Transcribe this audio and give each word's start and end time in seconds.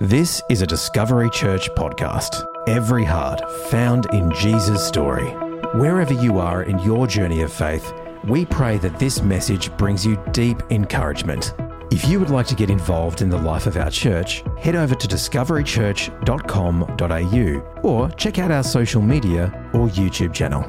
This 0.00 0.40
is 0.48 0.62
a 0.62 0.66
Discovery 0.66 1.28
Church 1.28 1.68
podcast. 1.70 2.46
Every 2.68 3.02
heart 3.02 3.40
found 3.68 4.06
in 4.14 4.30
Jesus' 4.30 4.86
story. 4.86 5.28
Wherever 5.74 6.14
you 6.14 6.38
are 6.38 6.62
in 6.62 6.78
your 6.78 7.08
journey 7.08 7.42
of 7.42 7.52
faith, 7.52 7.92
we 8.22 8.46
pray 8.46 8.78
that 8.78 9.00
this 9.00 9.22
message 9.22 9.76
brings 9.76 10.06
you 10.06 10.16
deep 10.30 10.62
encouragement. 10.70 11.52
If 11.90 12.08
you 12.08 12.20
would 12.20 12.30
like 12.30 12.46
to 12.46 12.54
get 12.54 12.70
involved 12.70 13.22
in 13.22 13.28
the 13.28 13.38
life 13.38 13.66
of 13.66 13.76
our 13.76 13.90
church, 13.90 14.44
head 14.56 14.76
over 14.76 14.94
to 14.94 15.08
discoverychurch.com.au 15.08 17.80
or 17.82 18.08
check 18.10 18.38
out 18.38 18.52
our 18.52 18.62
social 18.62 19.02
media 19.02 19.46
or 19.72 19.88
YouTube 19.88 20.32
channel. 20.32 20.62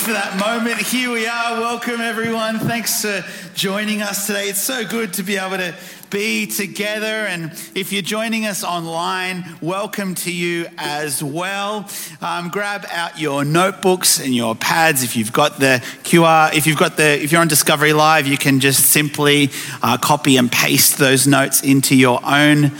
For 0.00 0.12
that 0.12 0.38
moment. 0.38 0.80
Here 0.80 1.12
we 1.12 1.26
are. 1.26 1.60
Welcome, 1.60 2.00
everyone. 2.00 2.58
Thanks 2.58 3.02
for 3.02 3.22
joining 3.54 4.00
us 4.00 4.26
today. 4.26 4.48
It's 4.48 4.62
so 4.62 4.82
good 4.86 5.12
to 5.14 5.22
be 5.22 5.36
able 5.36 5.58
to 5.58 5.74
be 6.08 6.46
together. 6.46 7.26
And 7.26 7.52
if 7.74 7.92
you're 7.92 8.00
joining 8.00 8.46
us 8.46 8.64
online, 8.64 9.44
welcome 9.60 10.14
to 10.16 10.32
you 10.32 10.68
as 10.78 11.22
well. 11.22 11.86
Um, 12.22 12.48
grab 12.48 12.86
out 12.90 13.20
your 13.20 13.44
notebooks 13.44 14.18
and 14.18 14.34
your 14.34 14.54
pads. 14.54 15.02
If 15.02 15.16
you've 15.16 15.34
got 15.34 15.60
the 15.60 15.82
QR, 16.04 16.54
if 16.54 16.66
you've 16.66 16.78
got 16.78 16.96
the, 16.96 17.22
if 17.22 17.30
you're 17.30 17.42
on 17.42 17.48
Discovery 17.48 17.92
Live, 17.92 18.26
you 18.26 18.38
can 18.38 18.60
just 18.60 18.86
simply 18.86 19.50
uh, 19.82 19.98
copy 19.98 20.38
and 20.38 20.50
paste 20.50 20.96
those 20.96 21.26
notes 21.26 21.62
into 21.62 21.94
your 21.94 22.20
own 22.24 22.72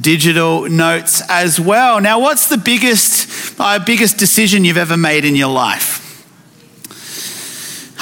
digital 0.00 0.70
notes 0.70 1.22
as 1.28 1.60
well. 1.60 2.00
Now, 2.00 2.18
what's 2.18 2.48
the 2.48 2.56
biggest, 2.56 3.60
uh, 3.60 3.78
biggest 3.84 4.16
decision 4.16 4.64
you've 4.64 4.78
ever 4.78 4.96
made 4.96 5.26
in 5.26 5.36
your 5.36 5.52
life? 5.52 6.01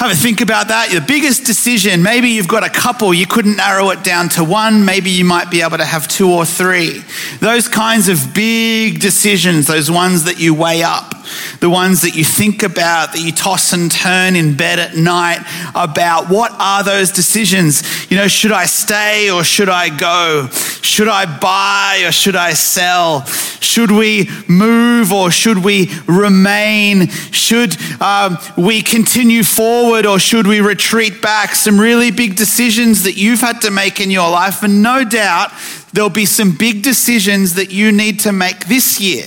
Have 0.01 0.09
a 0.09 0.15
think 0.15 0.41
about 0.41 0.69
that. 0.69 0.89
The 0.89 0.99
biggest 0.99 1.45
decision, 1.45 2.01
maybe 2.01 2.29
you've 2.29 2.47
got 2.47 2.65
a 2.65 2.71
couple, 2.71 3.13
you 3.13 3.27
couldn't 3.27 3.57
narrow 3.57 3.91
it 3.91 4.03
down 4.03 4.29
to 4.29 4.43
one, 4.43 4.83
maybe 4.83 5.11
you 5.11 5.23
might 5.23 5.51
be 5.51 5.61
able 5.61 5.77
to 5.77 5.85
have 5.85 6.07
two 6.07 6.27
or 6.27 6.43
three. 6.43 7.03
Those 7.39 7.67
kinds 7.67 8.09
of 8.09 8.33
big 8.33 8.99
decisions, 8.99 9.67
those 9.67 9.91
ones 9.91 10.23
that 10.23 10.39
you 10.39 10.55
weigh 10.55 10.81
up, 10.81 11.13
the 11.59 11.69
ones 11.69 12.01
that 12.01 12.15
you 12.15 12.23
think 12.23 12.63
about, 12.63 13.13
that 13.13 13.21
you 13.21 13.31
toss 13.31 13.73
and 13.73 13.91
turn 13.91 14.35
in 14.35 14.57
bed 14.57 14.79
at 14.79 14.95
night 14.95 15.45
about 15.75 16.29
what 16.29 16.51
are 16.57 16.83
those 16.83 17.11
decisions? 17.11 18.09
You 18.09 18.17
know, 18.17 18.27
should 18.27 18.51
I 18.51 18.65
stay 18.65 19.29
or 19.29 19.43
should 19.43 19.69
I 19.69 19.95
go? 19.95 20.49
Should 20.81 21.07
I 21.07 21.25
buy 21.39 22.03
or 22.05 22.11
should 22.11 22.35
I 22.35 22.53
sell? 22.53 23.25
Should 23.59 23.91
we 23.91 24.29
move 24.47 25.13
or 25.13 25.31
should 25.31 25.63
we 25.63 25.89
remain? 26.07 27.07
Should 27.31 27.77
um, 28.01 28.37
we 28.57 28.81
continue 28.81 29.43
forward 29.43 30.05
or 30.05 30.19
should 30.19 30.47
we 30.47 30.59
retreat 30.61 31.21
back? 31.21 31.55
Some 31.55 31.79
really 31.79 32.11
big 32.11 32.35
decisions 32.35 33.03
that 33.03 33.17
you've 33.17 33.41
had 33.41 33.61
to 33.61 33.71
make 33.71 33.99
in 33.99 34.11
your 34.11 34.29
life, 34.29 34.63
and 34.63 34.81
no 34.81 35.03
doubt 35.03 35.51
there'll 35.93 36.09
be 36.09 36.25
some 36.25 36.55
big 36.57 36.83
decisions 36.83 37.55
that 37.55 37.71
you 37.71 37.91
need 37.91 38.19
to 38.21 38.31
make 38.31 38.67
this 38.67 38.99
year. 38.99 39.25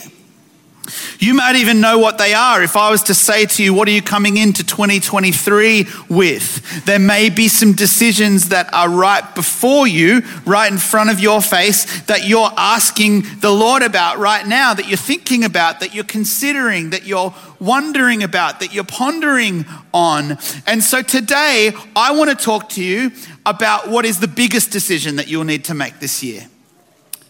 You 1.18 1.32
might 1.32 1.56
even 1.56 1.80
know 1.80 1.98
what 1.98 2.18
they 2.18 2.34
are. 2.34 2.62
If 2.62 2.76
I 2.76 2.90
was 2.90 3.04
to 3.04 3.14
say 3.14 3.46
to 3.46 3.62
you, 3.62 3.72
What 3.72 3.88
are 3.88 3.92
you 3.92 4.02
coming 4.02 4.36
into 4.36 4.64
2023 4.64 5.86
with? 6.10 6.84
There 6.84 6.98
may 6.98 7.30
be 7.30 7.48
some 7.48 7.72
decisions 7.72 8.50
that 8.50 8.72
are 8.74 8.88
right 8.88 9.34
before 9.34 9.86
you, 9.86 10.22
right 10.44 10.70
in 10.70 10.78
front 10.78 11.10
of 11.10 11.20
your 11.20 11.40
face, 11.40 12.02
that 12.02 12.26
you're 12.26 12.50
asking 12.56 13.22
the 13.40 13.50
Lord 13.50 13.82
about 13.82 14.18
right 14.18 14.46
now, 14.46 14.74
that 14.74 14.86
you're 14.86 14.98
thinking 14.98 15.44
about, 15.44 15.80
that 15.80 15.94
you're 15.94 16.04
considering, 16.04 16.90
that 16.90 17.06
you're 17.06 17.34
wondering 17.60 18.22
about, 18.22 18.60
that 18.60 18.74
you're 18.74 18.84
pondering 18.84 19.64
on. 19.94 20.38
And 20.66 20.82
so 20.82 21.00
today, 21.00 21.72
I 21.96 22.12
want 22.12 22.30
to 22.30 22.36
talk 22.36 22.68
to 22.70 22.84
you 22.84 23.10
about 23.46 23.88
what 23.88 24.04
is 24.04 24.20
the 24.20 24.28
biggest 24.28 24.70
decision 24.70 25.16
that 25.16 25.28
you'll 25.28 25.44
need 25.44 25.64
to 25.64 25.74
make 25.74 26.00
this 26.00 26.22
year. 26.22 26.46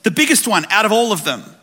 The 0.03 0.11
biggest 0.11 0.49
one 0.49 0.67
out 0.71 0.85
of 0.85 0.93
all 0.93 1.13
of 1.13 1.25
them. 1.25 1.54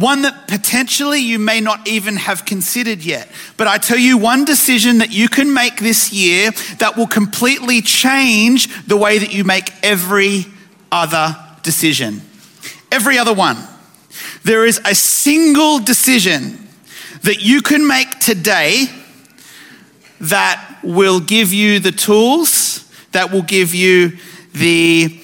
One 0.00 0.22
that 0.22 0.48
potentially 0.48 1.20
you 1.20 1.38
may 1.38 1.60
not 1.60 1.86
even 1.86 2.16
have 2.16 2.46
considered 2.46 3.04
yet. 3.04 3.30
But 3.58 3.66
I 3.66 3.76
tell 3.76 3.98
you, 3.98 4.16
one 4.16 4.46
decision 4.46 4.96
that 4.98 5.12
you 5.12 5.28
can 5.28 5.52
make 5.52 5.78
this 5.78 6.10
year 6.10 6.52
that 6.78 6.96
will 6.96 7.06
completely 7.06 7.82
change 7.82 8.86
the 8.86 8.96
way 8.96 9.18
that 9.18 9.34
you 9.34 9.44
make 9.44 9.70
every 9.82 10.46
other 10.90 11.36
decision. 11.62 12.22
Every 12.90 13.18
other 13.18 13.34
one. 13.34 13.58
There 14.42 14.64
is 14.64 14.80
a 14.86 14.94
single 14.94 15.80
decision 15.80 16.66
that 17.20 17.42
you 17.42 17.60
can 17.60 17.86
make 17.86 18.20
today 18.20 18.86
that 20.18 20.78
will 20.82 21.20
give 21.20 21.52
you 21.52 21.78
the 21.78 21.92
tools, 21.92 22.90
that 23.12 23.30
will 23.30 23.42
give 23.42 23.74
you 23.74 24.16
the 24.54 25.20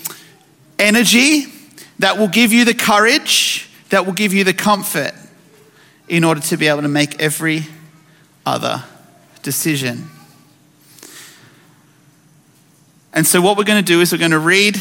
energy, 0.79 1.47
that 1.99 2.19
will 2.19 2.29
give 2.29 2.53
you 2.53 2.67
the 2.67 2.75
courage 2.75 3.66
that 3.97 4.05
will 4.05 4.13
give 4.13 4.35
you 4.35 4.45
the 4.45 4.53
comfort 4.53 5.15
in 6.07 6.23
order 6.23 6.39
to 6.39 6.59
be 6.59 6.69
able 6.69 6.83
to 6.83 6.89
make 6.89 7.19
every 7.19 7.63
other 8.45 8.85
decision. 9.43 10.11
And 13.15 13.27
so, 13.27 13.41
what 13.41 13.57
we're 13.57 13.65
going 13.65 13.83
to 13.83 13.93
do 13.93 14.03
is 14.03 14.13
we're 14.13 14.19
going 14.19 14.33
to 14.33 14.39
read 14.39 14.77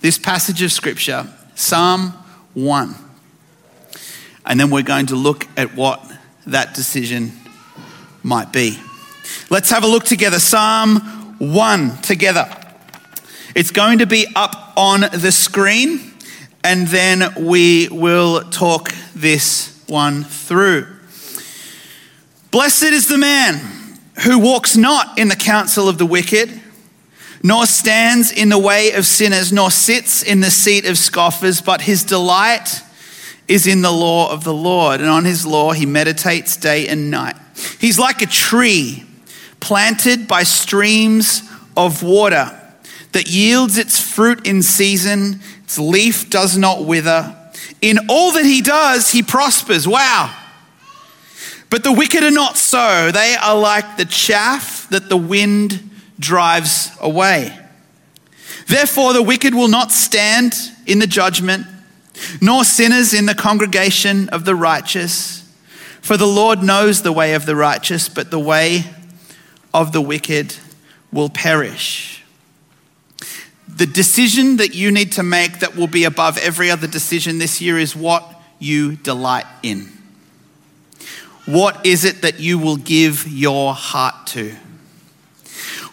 this 0.00 0.18
passage 0.18 0.60
of 0.60 0.72
Scripture, 0.72 1.32
Psalm 1.54 2.14
1. 2.54 2.96
And 4.44 4.58
then 4.58 4.70
we're 4.70 4.82
going 4.82 5.06
to 5.06 5.14
look 5.14 5.46
at 5.56 5.76
what 5.76 6.04
that 6.44 6.74
decision 6.74 7.30
might 8.24 8.52
be. 8.52 8.76
Let's 9.50 9.70
have 9.70 9.84
a 9.84 9.86
look 9.86 10.02
together. 10.02 10.40
Psalm 10.40 10.98
1 11.38 11.98
together. 11.98 12.52
It's 13.54 13.70
going 13.70 14.00
to 14.00 14.06
be 14.06 14.26
up 14.34 14.72
on 14.76 15.02
the 15.02 15.30
screen 15.30 16.11
and 16.64 16.86
then 16.88 17.34
we 17.36 17.88
will 17.88 18.42
talk 18.50 18.92
this 19.14 19.82
one 19.88 20.24
through. 20.24 20.86
Blessed 22.50 22.84
is 22.84 23.08
the 23.08 23.18
man 23.18 23.60
who 24.24 24.38
walks 24.38 24.76
not 24.76 25.18
in 25.18 25.28
the 25.28 25.36
counsel 25.36 25.88
of 25.88 25.98
the 25.98 26.06
wicked, 26.06 26.60
nor 27.42 27.66
stands 27.66 28.30
in 28.30 28.50
the 28.50 28.58
way 28.58 28.92
of 28.92 29.06
sinners, 29.06 29.52
nor 29.52 29.70
sits 29.70 30.22
in 30.22 30.40
the 30.40 30.50
seat 30.50 30.84
of 30.84 30.96
scoffers, 30.96 31.60
but 31.60 31.82
his 31.82 32.04
delight 32.04 32.82
is 33.48 33.66
in 33.66 33.82
the 33.82 33.90
law 33.90 34.30
of 34.30 34.44
the 34.44 34.54
Lord, 34.54 35.00
and 35.00 35.10
on 35.10 35.24
his 35.24 35.44
law 35.44 35.72
he 35.72 35.86
meditates 35.86 36.56
day 36.56 36.86
and 36.86 37.10
night. 37.10 37.36
He's 37.78 37.98
like 37.98 38.22
a 38.22 38.26
tree 38.26 39.04
planted 39.60 40.28
by 40.28 40.42
streams 40.44 41.42
of 41.76 42.02
water 42.02 42.58
that 43.12 43.28
yields 43.28 43.78
its 43.78 44.00
fruit 44.00 44.46
in 44.46 44.62
season 44.62 45.40
its 45.72 45.78
leaf 45.78 46.28
does 46.28 46.58
not 46.58 46.84
wither. 46.84 47.34
In 47.80 47.98
all 48.10 48.32
that 48.32 48.44
he 48.44 48.60
does, 48.60 49.10
he 49.10 49.22
prospers. 49.22 49.88
Wow. 49.88 50.36
But 51.70 51.82
the 51.82 51.92
wicked 51.92 52.22
are 52.22 52.30
not 52.30 52.58
so. 52.58 53.10
They 53.10 53.34
are 53.42 53.58
like 53.58 53.96
the 53.96 54.04
chaff 54.04 54.86
that 54.90 55.08
the 55.08 55.16
wind 55.16 55.88
drives 56.18 56.90
away. 57.00 57.58
Therefore, 58.66 59.14
the 59.14 59.22
wicked 59.22 59.54
will 59.54 59.68
not 59.68 59.92
stand 59.92 60.54
in 60.86 60.98
the 60.98 61.06
judgment, 61.06 61.66
nor 62.42 62.64
sinners 62.64 63.14
in 63.14 63.24
the 63.24 63.34
congregation 63.34 64.28
of 64.28 64.44
the 64.44 64.54
righteous. 64.54 65.50
For 66.02 66.18
the 66.18 66.26
Lord 66.26 66.62
knows 66.62 67.00
the 67.00 67.12
way 67.12 67.32
of 67.32 67.46
the 67.46 67.56
righteous, 67.56 68.10
but 68.10 68.30
the 68.30 68.38
way 68.38 68.84
of 69.72 69.92
the 69.92 70.02
wicked 70.02 70.54
will 71.10 71.30
perish 71.30 72.21
the 73.76 73.86
decision 73.86 74.58
that 74.58 74.74
you 74.74 74.92
need 74.92 75.12
to 75.12 75.22
make 75.22 75.60
that 75.60 75.76
will 75.76 75.86
be 75.86 76.04
above 76.04 76.38
every 76.38 76.70
other 76.70 76.86
decision 76.86 77.38
this 77.38 77.60
year 77.60 77.78
is 77.78 77.96
what 77.96 78.40
you 78.58 78.96
delight 78.96 79.46
in. 79.62 79.88
What 81.46 81.84
is 81.84 82.04
it 82.04 82.22
that 82.22 82.38
you 82.38 82.58
will 82.58 82.76
give 82.76 83.26
your 83.26 83.74
heart 83.74 84.26
to? 84.28 84.54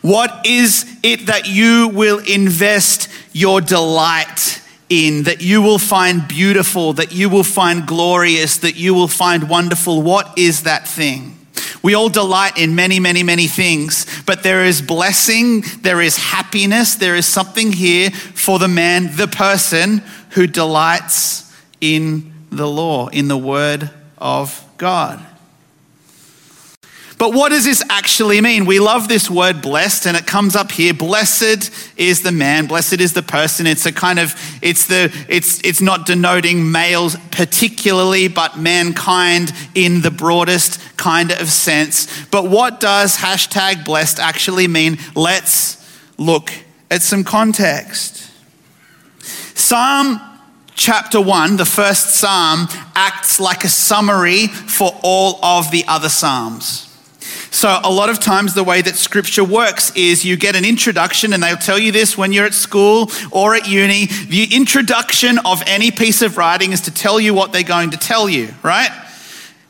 What 0.01 0.45
is 0.45 0.85
it 1.03 1.25
that 1.27 1.47
you 1.47 1.89
will 1.89 2.19
invest 2.19 3.09
your 3.33 3.59
delight 3.59 4.61
in, 4.89 5.23
that 5.23 5.41
you 5.41 5.61
will 5.61 5.79
find 5.79 6.27
beautiful, 6.27 6.93
that 6.93 7.11
you 7.11 7.29
will 7.29 7.43
find 7.43 7.87
glorious, 7.87 8.57
that 8.57 8.75
you 8.75 8.93
will 8.93 9.07
find 9.07 9.49
wonderful? 9.49 10.01
What 10.01 10.37
is 10.37 10.63
that 10.63 10.87
thing? 10.87 11.38
We 11.81 11.93
all 11.93 12.09
delight 12.09 12.57
in 12.57 12.75
many, 12.75 12.99
many, 12.99 13.23
many 13.23 13.47
things, 13.47 14.05
but 14.25 14.43
there 14.43 14.65
is 14.65 14.81
blessing, 14.81 15.63
there 15.81 16.01
is 16.01 16.17
happiness, 16.17 16.95
there 16.95 17.15
is 17.15 17.25
something 17.25 17.71
here 17.71 18.11
for 18.11 18.59
the 18.59 18.67
man, 18.67 19.15
the 19.15 19.27
person 19.27 20.03
who 20.31 20.45
delights 20.45 21.55
in 21.79 22.33
the 22.51 22.67
law, 22.67 23.07
in 23.07 23.27
the 23.27 23.37
word 23.37 23.89
of 24.17 24.65
God. 24.77 25.25
But 27.19 27.33
what 27.33 27.49
does 27.49 27.65
this 27.65 27.83
actually 27.89 28.39
mean? 28.39 28.65
We 28.65 28.79
love 28.79 29.09
this 29.09 29.29
word 29.29 29.61
blessed 29.61 30.07
and 30.07 30.15
it 30.15 30.25
comes 30.25 30.55
up 30.55 30.71
here. 30.71 30.93
Blessed 30.93 31.69
is 31.97 32.23
the 32.23 32.31
man, 32.31 32.65
blessed 32.65 33.01
is 33.01 33.11
the 33.11 33.21
person. 33.21 33.67
It's 33.67 33.85
a 33.85 33.91
kind 33.91 34.19
of 34.19 34.33
it's 34.61 34.87
the 34.87 35.13
it's 35.27 35.61
it's 35.65 35.81
not 35.81 36.05
denoting 36.05 36.71
males 36.71 37.17
particularly, 37.29 38.29
but 38.29 38.57
mankind 38.57 39.51
in 39.75 40.01
the 40.01 40.11
broadest 40.11 40.79
kind 40.95 41.33
of 41.33 41.49
sense. 41.49 42.07
But 42.27 42.47
what 42.49 42.79
does 42.79 43.17
hashtag 43.17 43.83
blessed 43.83 44.19
actually 44.19 44.69
mean? 44.69 44.97
Let's 45.13 45.75
look 46.17 46.51
at 46.89 47.01
some 47.01 47.25
context. 47.25 48.31
Psalm 49.55 50.21
chapter 50.73 51.19
1, 51.19 51.57
the 51.57 51.65
first 51.65 52.15
psalm, 52.15 52.69
acts 52.95 53.41
like 53.41 53.65
a 53.65 53.67
summary 53.67 54.47
for 54.47 54.97
all 55.03 55.43
of 55.43 55.69
the 55.71 55.83
other 55.85 56.07
psalms. 56.07 56.88
So, 57.51 57.79
a 57.83 57.91
lot 57.91 58.09
of 58.09 58.19
times, 58.19 58.53
the 58.53 58.63
way 58.63 58.81
that 58.81 58.95
scripture 58.95 59.43
works 59.43 59.91
is 59.95 60.23
you 60.23 60.37
get 60.37 60.55
an 60.55 60.65
introduction, 60.65 61.33
and 61.33 61.41
they'll 61.41 61.57
tell 61.57 61.79
you 61.79 61.91
this 61.91 62.17
when 62.17 62.31
you're 62.31 62.45
at 62.45 62.53
school 62.53 63.09
or 63.31 63.55
at 63.55 63.67
uni. 63.67 64.05
The 64.05 64.55
introduction 64.55 65.39
of 65.39 65.63
any 65.65 65.89
piece 65.89 66.21
of 66.21 66.37
writing 66.37 66.73
is 66.73 66.81
to 66.81 66.91
tell 66.91 67.19
you 67.19 67.33
what 67.33 67.51
they're 67.51 67.63
going 67.63 67.91
to 67.91 67.97
tell 67.97 68.29
you, 68.29 68.53
right? 68.61 68.91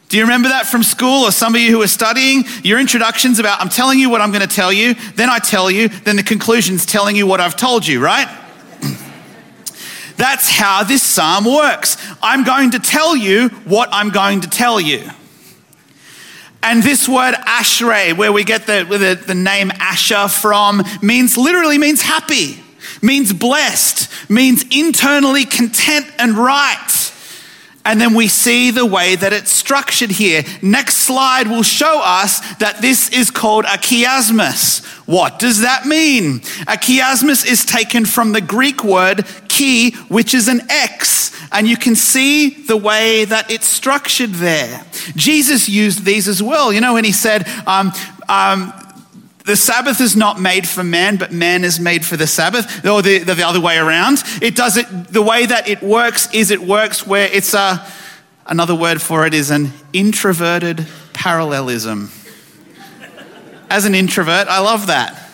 Do 0.10 0.18
you 0.18 0.24
remember 0.24 0.50
that 0.50 0.66
from 0.66 0.82
school 0.82 1.24
or 1.24 1.32
some 1.32 1.54
of 1.54 1.62
you 1.62 1.72
who 1.72 1.82
are 1.84 1.88
studying? 1.88 2.44
Your 2.64 2.80
introduction's 2.80 3.38
about, 3.38 3.62
I'm 3.62 3.70
telling 3.70 4.00
you 4.00 4.10
what 4.10 4.22
I'm 4.22 4.32
going 4.32 4.48
to 4.48 4.54
tell 4.54 4.74
you, 4.74 4.96
then 5.16 5.30
I 5.30 5.38
tell 5.38 5.70
you, 5.70 5.88
then 5.88 6.16
the 6.16 6.24
conclusion's 6.24 6.86
telling 6.86 7.16
you 7.16 7.28
what 7.28 7.40
I've 7.40 7.56
told 7.56 7.86
you, 7.86 8.04
right? 8.04 8.28
That's 10.18 10.50
how 10.50 10.84
this 10.84 11.04
psalm 11.04 11.46
works. 11.46 11.96
I'm 12.24 12.44
going 12.44 12.72
to 12.72 12.80
tell 12.80 13.16
you 13.16 13.50
what 13.66 13.88
I'm 13.92 14.10
going 14.10 14.42
to 14.42 14.50
tell 14.50 14.82
you. 14.82 15.08
And 16.62 16.84
this 16.84 17.08
word 17.08 17.36
ashrei, 17.36 18.16
where 18.16 18.32
we 18.32 18.44
get 18.44 18.66
the, 18.66 18.86
the, 18.90 19.24
the 19.26 19.36
name 19.36 19.72
Asher 19.80 20.28
from, 20.28 20.84
means 21.02 21.38
literally 21.38 21.78
means 21.78 22.02
happy, 22.02 22.62
means 23.02 23.32
blessed, 23.32 24.10
means 24.30 24.66
internally 24.70 25.46
content 25.46 26.06
and 26.18 26.38
right. 26.38 27.14
And 27.86 28.00
then 28.00 28.14
we 28.14 28.28
see 28.28 28.72
the 28.72 28.86
way 28.86 29.16
that 29.16 29.32
it's 29.32 29.52
structured 29.52 30.12
here. 30.12 30.44
Next 30.62 30.98
slide 30.98 31.48
will 31.48 31.64
show 31.64 32.02
us 32.04 32.40
that 32.58 32.82
this 32.82 33.10
is 33.10 33.32
called 33.32 33.64
a 33.66 33.78
chiasmus. 33.78 34.86
What 35.08 35.40
does 35.40 35.62
that 35.62 35.86
mean? 35.86 36.42
A 36.68 36.78
chiasmus 36.78 37.50
is 37.50 37.66
taken 37.66 38.06
from 38.06 38.34
the 38.34 38.42
Greek 38.42 38.84
word 38.84 39.26
chi, 39.48 39.92
which 40.10 40.34
is 40.34 40.50
an 40.50 40.62
X. 40.70 41.19
And 41.52 41.68
you 41.68 41.78
can 41.78 41.96
see 41.96 42.50
the 42.50 42.78
way 42.78 43.26
that 43.26 43.50
it's 43.50 43.66
structured 43.66 44.32
there. 44.34 44.86
Jesus 45.16 45.68
used 45.68 46.06
these 46.06 46.28
as 46.28 46.44
well. 46.44 46.72
You 46.72 46.82
know, 46.82 46.94
when 46.94 47.06
he 47.06 47.12
said, 47.12 47.48
um, 47.66 47.92
um, 48.28 48.74
the 49.46 49.56
Sabbath 49.56 50.00
is 50.00 50.16
not 50.16 50.40
made 50.40 50.68
for 50.68 50.84
man, 50.84 51.18
but 51.18 51.32
man 51.32 51.64
is 51.64 51.80
made 51.80 52.06
for 52.06 52.16
the 52.16 52.28
Sabbath, 52.28 52.86
or 52.86 53.02
the, 53.02 53.20
the, 53.20 53.44
other 53.44 53.60
way 53.60 53.78
around. 53.78 54.22
It 54.44 54.56
does 54.56 54.78
it, 54.78 54.86
the 55.12 55.24
way 55.24 55.48
that 55.48 55.68
it 55.68 55.82
works 55.82 56.32
is 56.34 56.52
it 56.52 56.62
works 56.62 57.08
where 57.08 57.28
it's 57.32 57.56
a, 57.56 57.84
another 58.46 58.76
word 58.76 59.02
for 59.02 59.26
it 59.26 59.34
is 59.34 59.50
an 59.50 59.72
introverted 59.92 60.86
parallelism. 61.14 62.12
As 63.72 63.86
an 63.86 63.96
introvert, 63.96 64.48
I 64.48 64.60
love 64.60 64.88
that. 64.88 65.29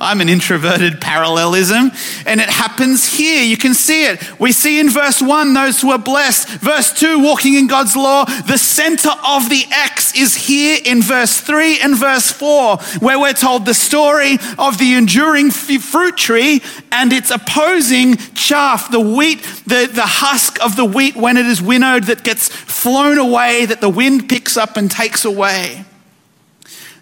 I'm 0.00 0.20
an 0.20 0.28
introverted 0.28 1.00
parallelism. 1.00 1.90
And 2.26 2.40
it 2.40 2.48
happens 2.48 3.06
here. 3.06 3.42
You 3.42 3.56
can 3.56 3.74
see 3.74 4.06
it. 4.06 4.38
We 4.40 4.52
see 4.52 4.80
in 4.80 4.90
verse 4.90 5.20
1 5.20 5.54
those 5.54 5.80
who 5.80 5.90
are 5.90 5.98
blessed. 5.98 6.48
Verse 6.60 6.92
2, 6.92 7.22
walking 7.22 7.54
in 7.54 7.66
God's 7.66 7.96
law. 7.96 8.24
The 8.24 8.58
center 8.58 9.10
of 9.26 9.48
the 9.48 9.64
X 9.70 10.14
is 10.16 10.34
here 10.34 10.78
in 10.84 11.02
verse 11.02 11.40
3 11.40 11.80
and 11.80 11.96
verse 11.96 12.30
4, 12.30 12.76
where 13.00 13.18
we're 13.18 13.32
told 13.32 13.66
the 13.66 13.74
story 13.74 14.38
of 14.58 14.78
the 14.78 14.94
enduring 14.94 15.50
fruit 15.50 16.16
tree 16.16 16.62
and 16.92 17.12
its 17.12 17.30
opposing 17.30 18.16
chaff, 18.34 18.90
the 18.90 19.00
wheat, 19.00 19.42
the, 19.66 19.90
the 19.92 20.06
husk 20.06 20.62
of 20.64 20.76
the 20.76 20.84
wheat 20.84 21.16
when 21.16 21.36
it 21.36 21.46
is 21.46 21.60
winnowed 21.60 22.04
that 22.04 22.24
gets 22.24 22.48
flown 22.48 23.18
away, 23.18 23.66
that 23.66 23.80
the 23.80 23.88
wind 23.88 24.28
picks 24.28 24.56
up 24.56 24.76
and 24.76 24.90
takes 24.90 25.24
away. 25.24 25.84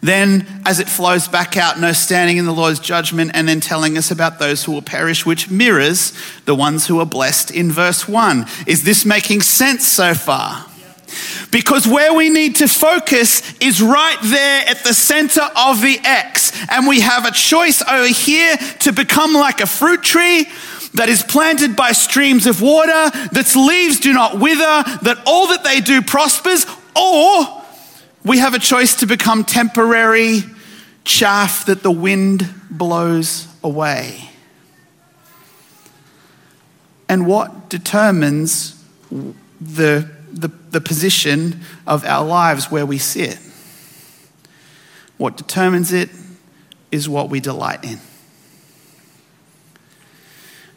Then, 0.00 0.46
as 0.64 0.78
it 0.78 0.88
flows 0.88 1.26
back 1.28 1.56
out, 1.56 1.80
no 1.80 1.92
standing 1.92 2.36
in 2.36 2.44
the 2.44 2.52
Lord's 2.52 2.78
judgment, 2.78 3.32
and 3.34 3.48
then 3.48 3.60
telling 3.60 3.96
us 3.96 4.10
about 4.10 4.38
those 4.38 4.64
who 4.64 4.72
will 4.72 4.82
perish, 4.82 5.26
which 5.26 5.50
mirrors 5.50 6.12
the 6.44 6.54
ones 6.54 6.86
who 6.86 7.00
are 7.00 7.06
blessed 7.06 7.50
in 7.50 7.72
verse 7.72 8.06
1. 8.06 8.46
Is 8.66 8.84
this 8.84 9.04
making 9.04 9.42
sense 9.42 9.86
so 9.86 10.14
far? 10.14 10.66
Because 11.50 11.86
where 11.86 12.12
we 12.12 12.28
need 12.28 12.56
to 12.56 12.68
focus 12.68 13.56
is 13.60 13.80
right 13.80 14.18
there 14.22 14.68
at 14.68 14.82
the 14.84 14.92
center 14.92 15.42
of 15.56 15.80
the 15.80 15.98
X. 16.02 16.52
And 16.70 16.86
we 16.86 17.00
have 17.00 17.24
a 17.24 17.30
choice 17.30 17.82
over 17.82 18.08
here 18.08 18.56
to 18.80 18.92
become 18.92 19.32
like 19.32 19.60
a 19.60 19.66
fruit 19.66 20.02
tree 20.02 20.46
that 20.94 21.08
is 21.08 21.22
planted 21.22 21.76
by 21.76 21.92
streams 21.92 22.46
of 22.46 22.62
water, 22.62 23.10
that's 23.30 23.54
leaves 23.54 24.00
do 24.00 24.12
not 24.12 24.38
wither, 24.38 24.82
that 25.02 25.22
all 25.26 25.48
that 25.48 25.62
they 25.62 25.80
do 25.80 26.02
prospers, 26.02 26.66
or 26.96 27.55
we 28.26 28.38
have 28.38 28.54
a 28.54 28.58
choice 28.58 28.96
to 28.96 29.06
become 29.06 29.44
temporary 29.44 30.40
chaff 31.04 31.66
that 31.66 31.84
the 31.84 31.90
wind 31.92 32.52
blows 32.68 33.46
away. 33.62 34.28
And 37.08 37.28
what 37.28 37.68
determines 37.68 38.84
the, 39.60 40.10
the, 40.32 40.48
the, 40.70 40.80
position 40.80 41.60
of 41.86 42.04
our 42.04 42.26
lives 42.26 42.68
where 42.68 42.84
we 42.84 42.98
sit? 42.98 43.38
What 45.18 45.36
determines 45.36 45.92
it 45.92 46.10
is 46.90 47.08
what 47.08 47.30
we 47.30 47.38
delight 47.38 47.84
in. 47.84 48.00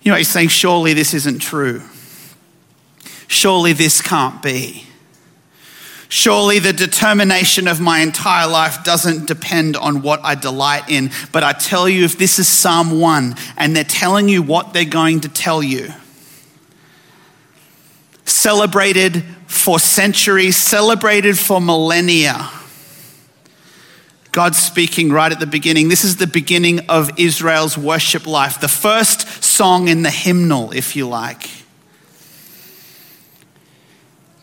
You 0.04 0.12
know, 0.12 0.18
he's 0.18 0.28
saying, 0.28 0.50
surely 0.50 0.94
this 0.94 1.16
isn't 1.16 1.40
true. 1.40 1.81
Surely 3.28 3.74
this 3.74 4.01
can't 4.01 4.42
be. 4.44 4.86
Surely 6.11 6.57
the 6.57 6.73
determination 6.73 7.67
of 7.67 7.79
my 7.79 8.00
entire 8.00 8.47
life 8.47 8.83
doesn't 8.83 9.27
depend 9.27 9.77
on 9.77 10.01
what 10.01 10.19
I 10.23 10.33
delight 10.33 10.89
in. 10.89 11.11
But 11.31 11.44
I 11.44 11.53
tell 11.53 11.88
you, 11.88 12.03
if 12.03 12.17
this 12.17 12.39
is 12.39 12.47
Psalm 12.47 13.00
1 13.00 13.35
and 13.57 13.75
they're 13.75 13.83
telling 13.83 14.27
you 14.27 14.41
what 14.41 14.73
they're 14.73 14.85
going 14.85 15.21
to 15.21 15.29
tell 15.29 15.61
you, 15.61 15.94
celebrated 18.25 19.23
for 19.45 19.77
centuries, 19.77 20.57
celebrated 20.57 21.38
for 21.38 21.61
millennia. 21.61 22.50
God 24.31 24.55
speaking 24.55 25.12
right 25.12 25.31
at 25.31 25.39
the 25.39 25.47
beginning. 25.47 25.89
This 25.89 26.03
is 26.03 26.17
the 26.17 26.27
beginning 26.27 26.89
of 26.89 27.12
Israel's 27.19 27.77
worship 27.77 28.25
life, 28.25 28.59
the 28.59 28.67
first 28.67 29.44
song 29.44 29.88
in 29.88 30.01
the 30.01 30.09
hymnal, 30.09 30.71
if 30.71 30.95
you 30.95 31.07
like. 31.07 31.50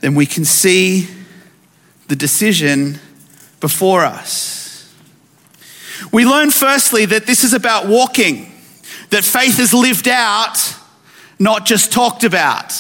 Then 0.01 0.15
we 0.15 0.27
can 0.27 0.45
see 0.45 1.09
the 2.09 2.17
decision 2.17 2.99
before 3.61 4.05
us. 4.05 4.95
We 6.13 6.25
learn 6.25 6.51
firstly 6.51 7.07
that 7.07 7.27
this 7.27 7.43
is 7.45 7.53
about 7.53 7.89
walking, 7.89 8.53
that 9.11 9.25
faith 9.25 9.59
is 9.59 9.73
lived 9.75 10.09
out, 10.09 10.75
not 11.39 11.67
just 11.67 11.93
talked 11.93 12.25
about. 12.25 12.73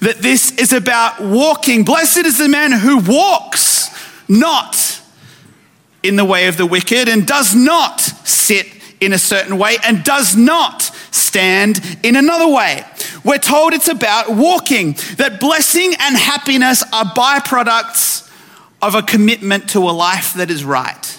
That 0.00 0.18
this 0.18 0.52
is 0.52 0.72
about 0.72 1.20
walking. 1.20 1.84
Blessed 1.84 2.18
is 2.18 2.38
the 2.38 2.48
man 2.48 2.72
who 2.72 2.98
walks 2.98 3.90
not 4.28 5.00
in 6.02 6.16
the 6.16 6.24
way 6.24 6.46
of 6.46 6.56
the 6.56 6.66
wicked 6.66 7.08
and 7.08 7.26
does 7.26 7.54
not 7.54 8.00
sit 8.00 8.66
in 9.00 9.12
a 9.12 9.18
certain 9.18 9.58
way 9.58 9.76
and 9.84 10.04
does 10.04 10.36
not 10.36 10.82
stand 11.10 11.98
in 12.02 12.16
another 12.16 12.48
way. 12.48 12.84
We're 13.24 13.38
told 13.38 13.72
it's 13.72 13.88
about 13.88 14.30
walking, 14.30 14.92
that 15.16 15.38
blessing 15.40 15.94
and 15.98 16.16
happiness 16.16 16.82
are 16.92 17.04
byproducts 17.04 18.25
of 18.82 18.94
a 18.94 19.02
commitment 19.02 19.70
to 19.70 19.78
a 19.80 19.92
life 19.92 20.34
that 20.34 20.50
is 20.50 20.64
right. 20.64 21.18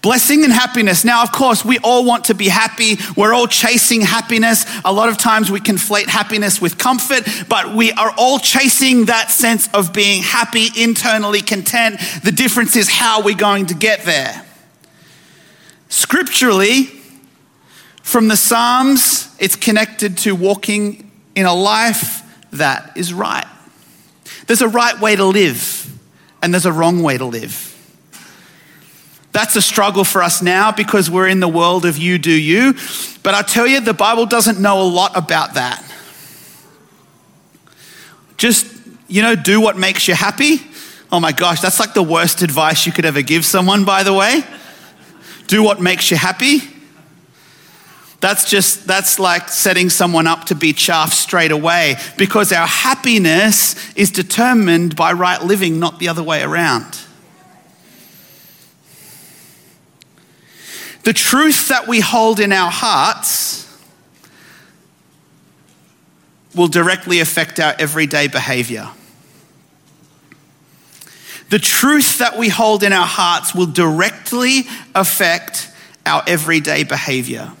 Blessing 0.00 0.44
and 0.44 0.52
happiness. 0.52 1.04
Now, 1.04 1.24
of 1.24 1.32
course, 1.32 1.64
we 1.64 1.78
all 1.78 2.04
want 2.04 2.26
to 2.26 2.34
be 2.34 2.48
happy. 2.48 2.98
We're 3.16 3.34
all 3.34 3.48
chasing 3.48 4.00
happiness. 4.00 4.64
A 4.84 4.92
lot 4.92 5.08
of 5.08 5.18
times 5.18 5.50
we 5.50 5.58
conflate 5.58 6.06
happiness 6.06 6.60
with 6.60 6.78
comfort, 6.78 7.26
but 7.48 7.74
we 7.74 7.90
are 7.92 8.14
all 8.16 8.38
chasing 8.38 9.06
that 9.06 9.30
sense 9.30 9.68
of 9.74 9.92
being 9.92 10.22
happy, 10.22 10.68
internally 10.76 11.42
content. 11.42 11.98
The 12.22 12.30
difference 12.30 12.76
is 12.76 12.88
how 12.88 13.22
we're 13.22 13.34
going 13.34 13.66
to 13.66 13.74
get 13.74 14.04
there. 14.04 14.44
Scripturally, 15.88 16.84
from 18.02 18.28
the 18.28 18.36
Psalms, 18.36 19.34
it's 19.40 19.56
connected 19.56 20.16
to 20.18 20.34
walking 20.34 21.10
in 21.34 21.44
a 21.44 21.54
life 21.54 22.22
that 22.52 22.96
is 22.96 23.12
right. 23.12 23.46
There's 24.48 24.62
a 24.62 24.68
right 24.68 24.98
way 24.98 25.14
to 25.14 25.26
live, 25.26 25.86
and 26.42 26.52
there's 26.52 26.66
a 26.66 26.72
wrong 26.72 27.02
way 27.02 27.18
to 27.18 27.26
live. 27.26 27.66
That's 29.32 29.54
a 29.56 29.62
struggle 29.62 30.04
for 30.04 30.22
us 30.22 30.42
now 30.42 30.72
because 30.72 31.10
we're 31.10 31.28
in 31.28 31.38
the 31.38 31.48
world 31.48 31.84
of 31.84 31.98
you 31.98 32.18
do 32.18 32.32
you. 32.32 32.72
But 33.22 33.34
I 33.34 33.42
tell 33.42 33.66
you, 33.66 33.80
the 33.80 33.92
Bible 33.92 34.24
doesn't 34.24 34.58
know 34.58 34.82
a 34.82 34.88
lot 34.88 35.16
about 35.16 35.54
that. 35.54 35.84
Just, 38.38 38.66
you 39.06 39.20
know, 39.20 39.36
do 39.36 39.60
what 39.60 39.76
makes 39.76 40.08
you 40.08 40.14
happy. 40.14 40.62
Oh 41.12 41.20
my 41.20 41.32
gosh, 41.32 41.60
that's 41.60 41.78
like 41.78 41.92
the 41.92 42.02
worst 42.02 42.40
advice 42.40 42.86
you 42.86 42.92
could 42.92 43.04
ever 43.04 43.20
give 43.20 43.44
someone, 43.44 43.84
by 43.84 44.02
the 44.02 44.14
way. 44.14 44.42
Do 45.46 45.62
what 45.62 45.78
makes 45.78 46.10
you 46.10 46.16
happy. 46.16 46.60
That's 48.20 48.50
just, 48.50 48.86
that's 48.86 49.18
like 49.20 49.48
setting 49.48 49.90
someone 49.90 50.26
up 50.26 50.46
to 50.46 50.56
be 50.56 50.72
chaff 50.72 51.12
straight 51.12 51.52
away 51.52 51.96
because 52.16 52.52
our 52.52 52.66
happiness 52.66 53.76
is 53.94 54.10
determined 54.10 54.96
by 54.96 55.12
right 55.12 55.40
living, 55.42 55.78
not 55.78 56.00
the 56.00 56.08
other 56.08 56.22
way 56.22 56.42
around. 56.42 56.98
The 61.04 61.12
truth 61.12 61.68
that 61.68 61.86
we 61.86 62.00
hold 62.00 62.40
in 62.40 62.52
our 62.52 62.70
hearts 62.70 63.66
will 66.54 66.68
directly 66.68 67.20
affect 67.20 67.60
our 67.60 67.74
everyday 67.78 68.26
behavior. 68.26 68.90
The 71.50 71.58
truth 71.58 72.18
that 72.18 72.36
we 72.36 72.48
hold 72.48 72.82
in 72.82 72.92
our 72.92 73.06
hearts 73.06 73.54
will 73.54 73.66
directly 73.66 74.64
affect 74.94 75.70
our 76.04 76.22
everyday 76.26 76.82
behavior. 76.82 77.52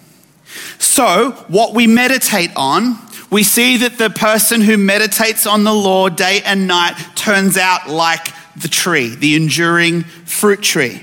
So, 0.78 1.32
what 1.48 1.74
we 1.74 1.86
meditate 1.86 2.50
on, 2.56 2.98
we 3.30 3.42
see 3.42 3.76
that 3.78 3.98
the 3.98 4.10
person 4.10 4.60
who 4.60 4.76
meditates 4.76 5.46
on 5.46 5.64
the 5.64 5.74
Lord 5.74 6.16
day 6.16 6.40
and 6.44 6.66
night 6.66 6.94
turns 7.14 7.56
out 7.56 7.88
like 7.88 8.28
the 8.56 8.68
tree, 8.68 9.14
the 9.14 9.34
enduring 9.34 10.02
fruit 10.02 10.62
tree. 10.62 11.02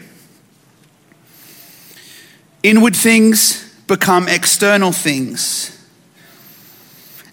Inward 2.64 2.96
things 2.96 3.72
become 3.88 4.28
external 4.28 4.92
things. 4.92 5.72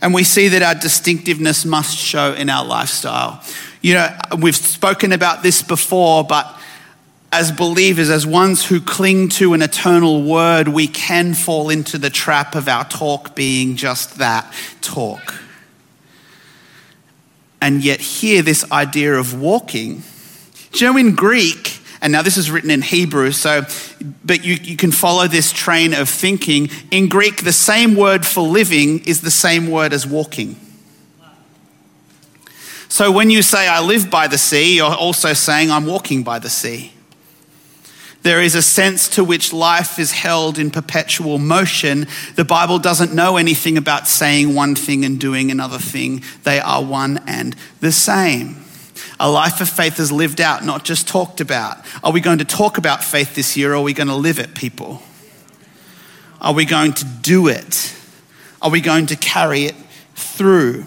And 0.03 0.13
we 0.13 0.25
see 0.25 0.49
that 0.49 0.63
our 0.63 0.75
distinctiveness 0.75 1.65
must 1.65 1.97
show 1.97 2.35
in 2.35 2.51
our 2.51 2.65
lifestyle. 2.65 3.43
You 3.81 3.95
know, 3.95 4.17
we've 4.39 4.57
spoken 4.57 5.13
about 5.13 5.43
this 5.43 5.63
before, 5.63 6.25
but 6.25 6.59
as 7.33 7.51
believers, 7.51 8.11
as 8.11 8.27
ones 8.27 8.67
who 8.67 8.79
cling 8.79 9.31
to 9.31 9.55
an 9.55 9.63
eternal 9.63 10.23
word, 10.23 10.69
we 10.69 10.87
can 10.87 11.33
fall 11.33 11.71
into 11.71 11.97
the 11.97 12.11
trap 12.11 12.55
of 12.55 12.69
our 12.69 12.85
talk 12.85 13.35
being 13.35 13.75
just 13.75 14.19
that 14.19 14.53
talk. 14.83 15.35
And 17.63 17.83
yet, 17.83 18.01
here, 18.01 18.43
this 18.43 18.71
idea 18.71 19.15
of 19.15 19.41
walking, 19.41 20.03
do 20.73 20.85
you 20.85 20.93
know, 20.93 20.99
in 20.99 21.15
Greek, 21.15 21.81
and 22.03 22.13
now 22.13 22.21
this 22.21 22.37
is 22.37 22.51
written 22.51 22.71
in 22.71 22.83
Hebrew, 22.83 23.31
so, 23.33 23.63
but 24.25 24.45
you, 24.45 24.55
you 24.55 24.77
can 24.77 24.93
follow 24.93 25.27
this 25.27 25.53
train 25.53 25.95
of 25.95 26.11
thinking. 26.11 26.69
In 26.91 27.09
Greek, 27.09 27.45
the 27.45 27.53
same 27.53 27.95
word 27.95 28.27
for 28.27 28.43
living 28.43 29.05
is 29.07 29.23
the 29.23 29.31
same 29.31 29.69
word 29.69 29.95
as 29.95 30.07
walking. 30.07 30.57
So 32.89 33.11
when 33.11 33.31
you 33.31 33.41
say, 33.41 33.69
I 33.69 33.81
live 33.81 34.11
by 34.11 34.27
the 34.27 34.37
sea, 34.37 34.77
you're 34.77 34.95
also 34.95 35.33
saying, 35.33 35.71
I'm 35.71 35.87
walking 35.87 36.25
by 36.25 36.39
the 36.41 36.51
sea. 36.51 36.93
There 38.23 38.41
is 38.41 38.55
a 38.55 38.63
sense 38.63 39.09
to 39.11 39.25
which 39.25 39.53
life 39.53 39.99
is 39.99 40.13
held 40.13 40.59
in 40.59 40.71
perpetual 40.71 41.39
motion. 41.39 42.07
The 42.37 42.45
Bible 42.45 42.79
doesn't 42.79 43.13
know 43.13 43.37
anything 43.37 43.77
about 43.77 44.07
saying 44.07 44.55
one 44.55 44.77
thing 44.77 45.05
and 45.05 45.19
doing 45.19 45.51
another 45.51 45.79
thing, 45.79 46.23
they 46.45 46.61
are 46.61 46.83
one 46.83 47.23
and 47.27 47.57
the 47.81 47.91
same. 47.91 48.63
A 49.19 49.29
life 49.29 49.61
of 49.61 49.69
faith 49.69 49.99
is 49.99 50.13
lived 50.13 50.41
out, 50.41 50.65
not 50.65 50.85
just 50.85 51.09
talked 51.09 51.41
about. 51.41 51.79
Are 52.05 52.13
we 52.13 52.21
going 52.21 52.39
to 52.39 52.45
talk 52.45 52.79
about 52.79 53.03
faith 53.03 53.35
this 53.35 53.57
year 53.57 53.73
or 53.73 53.77
are 53.77 53.83
we 53.83 53.93
going 53.93 54.09
to 54.09 54.15
live 54.15 54.39
it, 54.39 54.55
people? 54.55 55.03
Are 56.41 56.55
we 56.55 56.65
going 56.65 56.93
to 56.95 57.05
do 57.05 57.49
it? 57.49 57.97
Are 58.61 58.71
we 58.71 58.81
going 58.81 59.07
to 59.07 59.17
carry 59.17 59.65
it 59.65 59.75
through? 60.15 60.85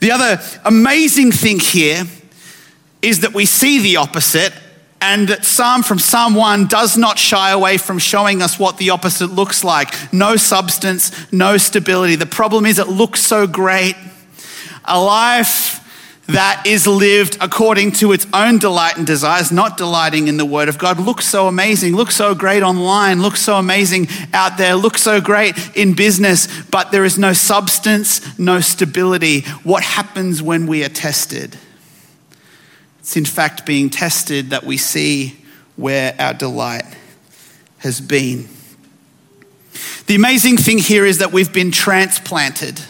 The 0.00 0.12
other 0.12 0.40
amazing 0.64 1.32
thing 1.32 1.60
here 1.60 2.04
is 3.00 3.20
that 3.20 3.34
we 3.34 3.46
see 3.46 3.80
the 3.80 3.96
opposite 3.96 4.52
and 5.02 5.26
that 5.28 5.44
Psalm 5.44 5.82
from 5.82 5.98
Psalm 5.98 6.36
1 6.36 6.68
does 6.68 6.96
not 6.96 7.18
shy 7.18 7.50
away 7.50 7.76
from 7.76 7.98
showing 7.98 8.40
us 8.40 8.56
what 8.56 8.78
the 8.78 8.90
opposite 8.90 9.32
looks 9.32 9.64
like. 9.64 10.12
No 10.12 10.36
substance, 10.36 11.10
no 11.32 11.56
stability. 11.56 12.14
The 12.14 12.24
problem 12.24 12.64
is 12.64 12.78
it 12.78 12.86
looks 12.86 13.20
so 13.20 13.48
great. 13.48 13.96
A 14.84 15.02
life 15.02 15.80
that 16.28 16.62
is 16.64 16.86
lived 16.86 17.36
according 17.40 17.92
to 17.92 18.12
its 18.12 18.28
own 18.32 18.58
delight 18.58 18.96
and 18.96 19.04
desires, 19.04 19.50
not 19.50 19.76
delighting 19.76 20.28
in 20.28 20.36
the 20.36 20.44
Word 20.44 20.68
of 20.68 20.78
God, 20.78 21.00
looks 21.00 21.26
so 21.26 21.48
amazing, 21.48 21.96
looks 21.96 22.14
so 22.14 22.32
great 22.32 22.62
online, 22.62 23.20
looks 23.22 23.42
so 23.42 23.56
amazing 23.56 24.06
out 24.32 24.56
there, 24.56 24.76
looks 24.76 25.02
so 25.02 25.20
great 25.20 25.76
in 25.76 25.94
business, 25.94 26.46
but 26.70 26.92
there 26.92 27.04
is 27.04 27.18
no 27.18 27.32
substance, 27.32 28.38
no 28.38 28.60
stability. 28.60 29.40
What 29.64 29.82
happens 29.82 30.40
when 30.40 30.68
we 30.68 30.84
are 30.84 30.88
tested? 30.88 31.58
It's 33.02 33.16
in 33.16 33.24
fact 33.24 33.66
being 33.66 33.90
tested 33.90 34.50
that 34.50 34.62
we 34.62 34.76
see 34.76 35.36
where 35.74 36.14
our 36.20 36.32
delight 36.32 36.84
has 37.78 38.00
been. 38.00 38.48
The 40.06 40.14
amazing 40.14 40.56
thing 40.56 40.78
here 40.78 41.04
is 41.04 41.18
that 41.18 41.32
we've 41.32 41.52
been 41.52 41.72
transplanted. 41.72 42.80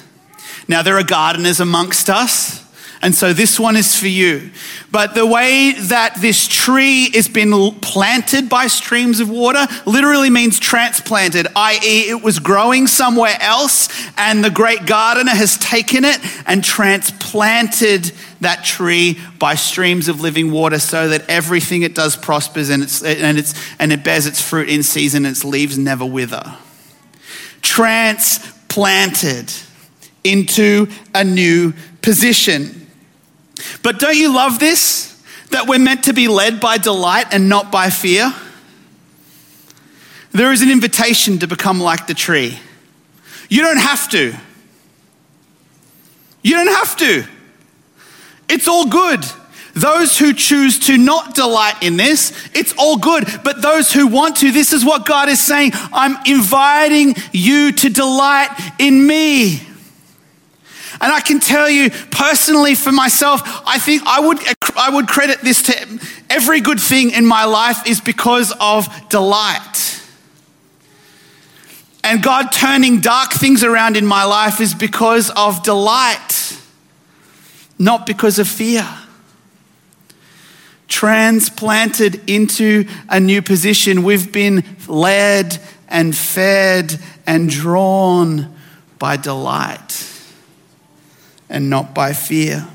Now, 0.68 0.82
there 0.82 0.98
are 0.98 1.02
gardeners 1.02 1.60
amongst 1.60 2.10
us. 2.10 2.61
And 3.02 3.14
so 3.16 3.32
this 3.32 3.58
one 3.58 3.74
is 3.76 3.98
for 3.98 4.06
you. 4.06 4.50
But 4.92 5.16
the 5.16 5.26
way 5.26 5.72
that 5.72 6.14
this 6.20 6.46
tree 6.46 7.10
has 7.14 7.26
been 7.26 7.50
planted 7.80 8.48
by 8.48 8.68
streams 8.68 9.18
of 9.18 9.28
water 9.28 9.66
literally 9.84 10.30
means 10.30 10.60
transplanted, 10.60 11.48
i.e., 11.56 12.08
it 12.08 12.22
was 12.22 12.38
growing 12.38 12.86
somewhere 12.86 13.36
else, 13.40 13.88
and 14.16 14.44
the 14.44 14.50
great 14.50 14.86
gardener 14.86 15.32
has 15.32 15.58
taken 15.58 16.04
it 16.04 16.20
and 16.46 16.62
transplanted 16.62 18.12
that 18.40 18.64
tree 18.64 19.18
by 19.38 19.56
streams 19.56 20.06
of 20.06 20.20
living 20.20 20.52
water 20.52 20.78
so 20.78 21.08
that 21.08 21.28
everything 21.28 21.82
it 21.82 21.96
does 21.96 22.16
prospers 22.16 22.70
and, 22.70 22.84
it's, 22.84 23.02
and, 23.02 23.36
it's, 23.36 23.54
and 23.80 23.92
it 23.92 24.04
bears 24.04 24.26
its 24.26 24.40
fruit 24.40 24.68
in 24.68 24.84
season 24.84 25.24
and 25.24 25.32
its 25.32 25.44
leaves 25.44 25.76
never 25.76 26.06
wither. 26.06 26.56
Transplanted 27.62 29.52
into 30.22 30.86
a 31.14 31.24
new 31.24 31.72
position. 32.00 32.81
But 33.82 33.98
don't 33.98 34.16
you 34.16 34.34
love 34.34 34.58
this? 34.58 35.08
That 35.50 35.66
we're 35.66 35.78
meant 35.78 36.04
to 36.04 36.12
be 36.12 36.28
led 36.28 36.60
by 36.60 36.78
delight 36.78 37.26
and 37.32 37.48
not 37.48 37.70
by 37.70 37.90
fear? 37.90 38.32
There 40.32 40.50
is 40.50 40.62
an 40.62 40.70
invitation 40.70 41.38
to 41.40 41.46
become 41.46 41.80
like 41.80 42.06
the 42.06 42.14
tree. 42.14 42.58
You 43.48 43.60
don't 43.60 43.80
have 43.80 44.08
to. 44.10 44.34
You 46.42 46.56
don't 46.56 46.74
have 46.74 46.96
to. 46.96 47.24
It's 48.48 48.66
all 48.66 48.86
good. 48.86 49.24
Those 49.74 50.18
who 50.18 50.34
choose 50.34 50.78
to 50.80 50.98
not 50.98 51.34
delight 51.34 51.82
in 51.82 51.96
this, 51.96 52.32
it's 52.54 52.74
all 52.76 52.98
good. 52.98 53.24
But 53.42 53.62
those 53.62 53.92
who 53.92 54.06
want 54.06 54.36
to, 54.36 54.50
this 54.50 54.72
is 54.72 54.84
what 54.84 55.06
God 55.06 55.28
is 55.28 55.40
saying 55.40 55.72
I'm 55.92 56.16
inviting 56.26 57.14
you 57.32 57.72
to 57.72 57.88
delight 57.88 58.50
in 58.78 59.06
me. 59.06 59.62
And 61.02 61.12
I 61.12 61.20
can 61.20 61.40
tell 61.40 61.68
you 61.68 61.90
personally 62.12 62.76
for 62.76 62.92
myself, 62.92 63.42
I 63.66 63.80
think 63.80 64.02
I 64.06 64.20
would, 64.20 64.38
I 64.76 64.88
would 64.88 65.08
credit 65.08 65.40
this 65.40 65.62
to 65.64 66.00
every 66.30 66.60
good 66.60 66.78
thing 66.78 67.10
in 67.10 67.26
my 67.26 67.44
life 67.44 67.88
is 67.88 68.00
because 68.00 68.54
of 68.60 68.86
delight. 69.08 70.00
And 72.04 72.22
God 72.22 72.52
turning 72.52 73.00
dark 73.00 73.32
things 73.32 73.64
around 73.64 73.96
in 73.96 74.06
my 74.06 74.22
life 74.22 74.60
is 74.60 74.76
because 74.76 75.30
of 75.30 75.64
delight, 75.64 76.56
not 77.80 78.06
because 78.06 78.38
of 78.38 78.46
fear. 78.46 78.88
Transplanted 80.86 82.30
into 82.30 82.86
a 83.08 83.18
new 83.18 83.42
position, 83.42 84.04
we've 84.04 84.30
been 84.30 84.62
led 84.86 85.60
and 85.88 86.16
fed 86.16 86.96
and 87.26 87.50
drawn 87.50 88.54
by 89.00 89.16
delight 89.16 90.10
and 91.52 91.68
not 91.68 91.94
by 91.94 92.14
fear. 92.14 92.66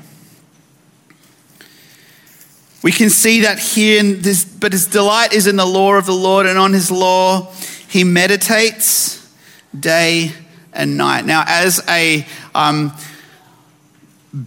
We 2.82 2.92
can 2.92 3.10
see 3.10 3.40
that 3.40 3.58
here, 3.58 3.98
in 3.98 4.22
this, 4.22 4.44
but 4.44 4.72
his 4.72 4.86
delight 4.86 5.32
is 5.32 5.48
in 5.48 5.56
the 5.56 5.66
law 5.66 5.94
of 5.94 6.06
the 6.06 6.12
Lord, 6.12 6.46
and 6.46 6.56
on 6.56 6.72
his 6.72 6.90
law 6.90 7.52
he 7.88 8.04
meditates 8.04 9.28
day 9.78 10.32
and 10.72 10.96
night. 10.96 11.26
Now, 11.26 11.44
as 11.46 11.82
a 11.88 12.24
um, 12.54 12.92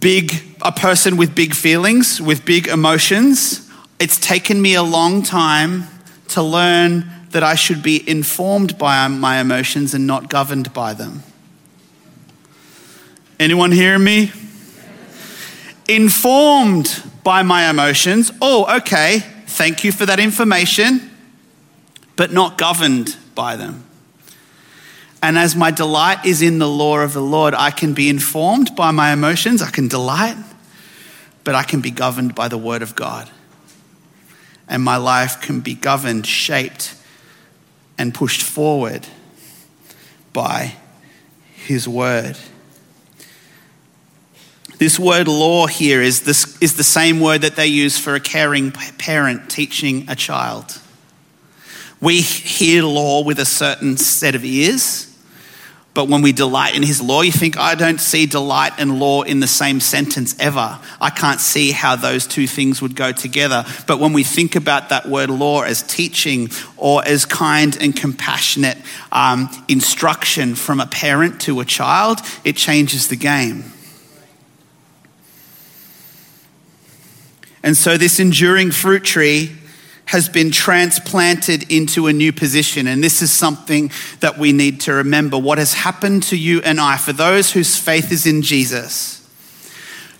big, 0.00 0.32
a 0.62 0.72
person 0.72 1.18
with 1.18 1.34
big 1.34 1.54
feelings, 1.54 2.20
with 2.20 2.46
big 2.46 2.68
emotions, 2.68 3.70
it's 4.00 4.18
taken 4.18 4.62
me 4.62 4.74
a 4.74 4.82
long 4.82 5.22
time 5.22 5.84
to 6.28 6.42
learn 6.42 7.04
that 7.32 7.42
I 7.42 7.54
should 7.54 7.82
be 7.82 8.08
informed 8.08 8.78
by 8.78 9.06
my 9.08 9.40
emotions 9.40 9.92
and 9.92 10.06
not 10.06 10.30
governed 10.30 10.72
by 10.72 10.94
them. 10.94 11.22
Anyone 13.42 13.72
hearing 13.72 14.04
me? 14.04 14.30
Informed 15.88 17.02
by 17.24 17.42
my 17.42 17.68
emotions. 17.68 18.30
Oh, 18.40 18.76
okay. 18.76 19.18
Thank 19.18 19.82
you 19.82 19.90
for 19.90 20.06
that 20.06 20.20
information, 20.20 21.10
but 22.14 22.32
not 22.32 22.56
governed 22.56 23.16
by 23.34 23.56
them. 23.56 23.84
And 25.20 25.36
as 25.36 25.56
my 25.56 25.72
delight 25.72 26.24
is 26.24 26.40
in 26.40 26.60
the 26.60 26.68
law 26.68 27.00
of 27.00 27.14
the 27.14 27.20
Lord, 27.20 27.52
I 27.52 27.72
can 27.72 27.94
be 27.94 28.08
informed 28.08 28.76
by 28.76 28.92
my 28.92 29.12
emotions, 29.12 29.60
I 29.60 29.70
can 29.70 29.88
delight, 29.88 30.36
but 31.42 31.56
I 31.56 31.64
can 31.64 31.80
be 31.80 31.90
governed 31.90 32.36
by 32.36 32.46
the 32.46 32.58
word 32.58 32.80
of 32.82 32.94
God. 32.94 33.28
And 34.68 34.84
my 34.84 34.98
life 34.98 35.40
can 35.40 35.58
be 35.58 35.74
governed, 35.74 36.28
shaped, 36.28 36.94
and 37.98 38.14
pushed 38.14 38.42
forward 38.42 39.08
by 40.32 40.74
his 41.56 41.88
word. 41.88 42.38
This 44.82 44.98
word 44.98 45.28
law 45.28 45.68
here 45.68 46.02
is, 46.02 46.22
this, 46.22 46.60
is 46.60 46.74
the 46.74 46.82
same 46.82 47.20
word 47.20 47.42
that 47.42 47.54
they 47.54 47.68
use 47.68 47.96
for 47.96 48.16
a 48.16 48.20
caring 48.20 48.72
parent 48.72 49.48
teaching 49.48 50.10
a 50.10 50.16
child. 50.16 50.76
We 52.00 52.20
hear 52.20 52.82
law 52.82 53.22
with 53.22 53.38
a 53.38 53.44
certain 53.44 53.96
set 53.96 54.34
of 54.34 54.44
ears. 54.44 55.06
But 55.94 56.08
when 56.08 56.20
we 56.20 56.32
delight 56.32 56.74
in 56.74 56.82
his 56.82 57.00
law, 57.00 57.22
you 57.22 57.30
think, 57.30 57.56
I 57.56 57.76
don't 57.76 58.00
see 58.00 58.26
delight 58.26 58.72
and 58.76 58.98
law 58.98 59.22
in 59.22 59.38
the 59.38 59.46
same 59.46 59.78
sentence 59.78 60.34
ever. 60.40 60.80
I 61.00 61.10
can't 61.10 61.38
see 61.38 61.70
how 61.70 61.94
those 61.94 62.26
two 62.26 62.48
things 62.48 62.82
would 62.82 62.96
go 62.96 63.12
together. 63.12 63.64
But 63.86 64.00
when 64.00 64.12
we 64.12 64.24
think 64.24 64.56
about 64.56 64.88
that 64.88 65.08
word 65.08 65.30
law 65.30 65.62
as 65.62 65.84
teaching 65.84 66.50
or 66.76 67.04
as 67.04 67.24
kind 67.24 67.80
and 67.80 67.94
compassionate 67.94 68.78
um, 69.12 69.48
instruction 69.68 70.56
from 70.56 70.80
a 70.80 70.86
parent 70.86 71.40
to 71.42 71.60
a 71.60 71.64
child, 71.64 72.18
it 72.42 72.56
changes 72.56 73.06
the 73.06 73.14
game. 73.14 73.62
And 77.62 77.76
so, 77.76 77.96
this 77.96 78.18
enduring 78.18 78.72
fruit 78.72 79.04
tree 79.04 79.56
has 80.06 80.28
been 80.28 80.50
transplanted 80.50 81.70
into 81.72 82.06
a 82.06 82.12
new 82.12 82.32
position. 82.32 82.86
And 82.86 83.02
this 83.02 83.22
is 83.22 83.32
something 83.32 83.90
that 84.20 84.36
we 84.36 84.52
need 84.52 84.80
to 84.82 84.92
remember. 84.92 85.38
What 85.38 85.58
has 85.58 85.72
happened 85.72 86.24
to 86.24 86.36
you 86.36 86.60
and 86.62 86.80
I, 86.80 86.96
for 86.96 87.12
those 87.12 87.52
whose 87.52 87.76
faith 87.78 88.10
is 88.12 88.26
in 88.26 88.42
Jesus, 88.42 89.21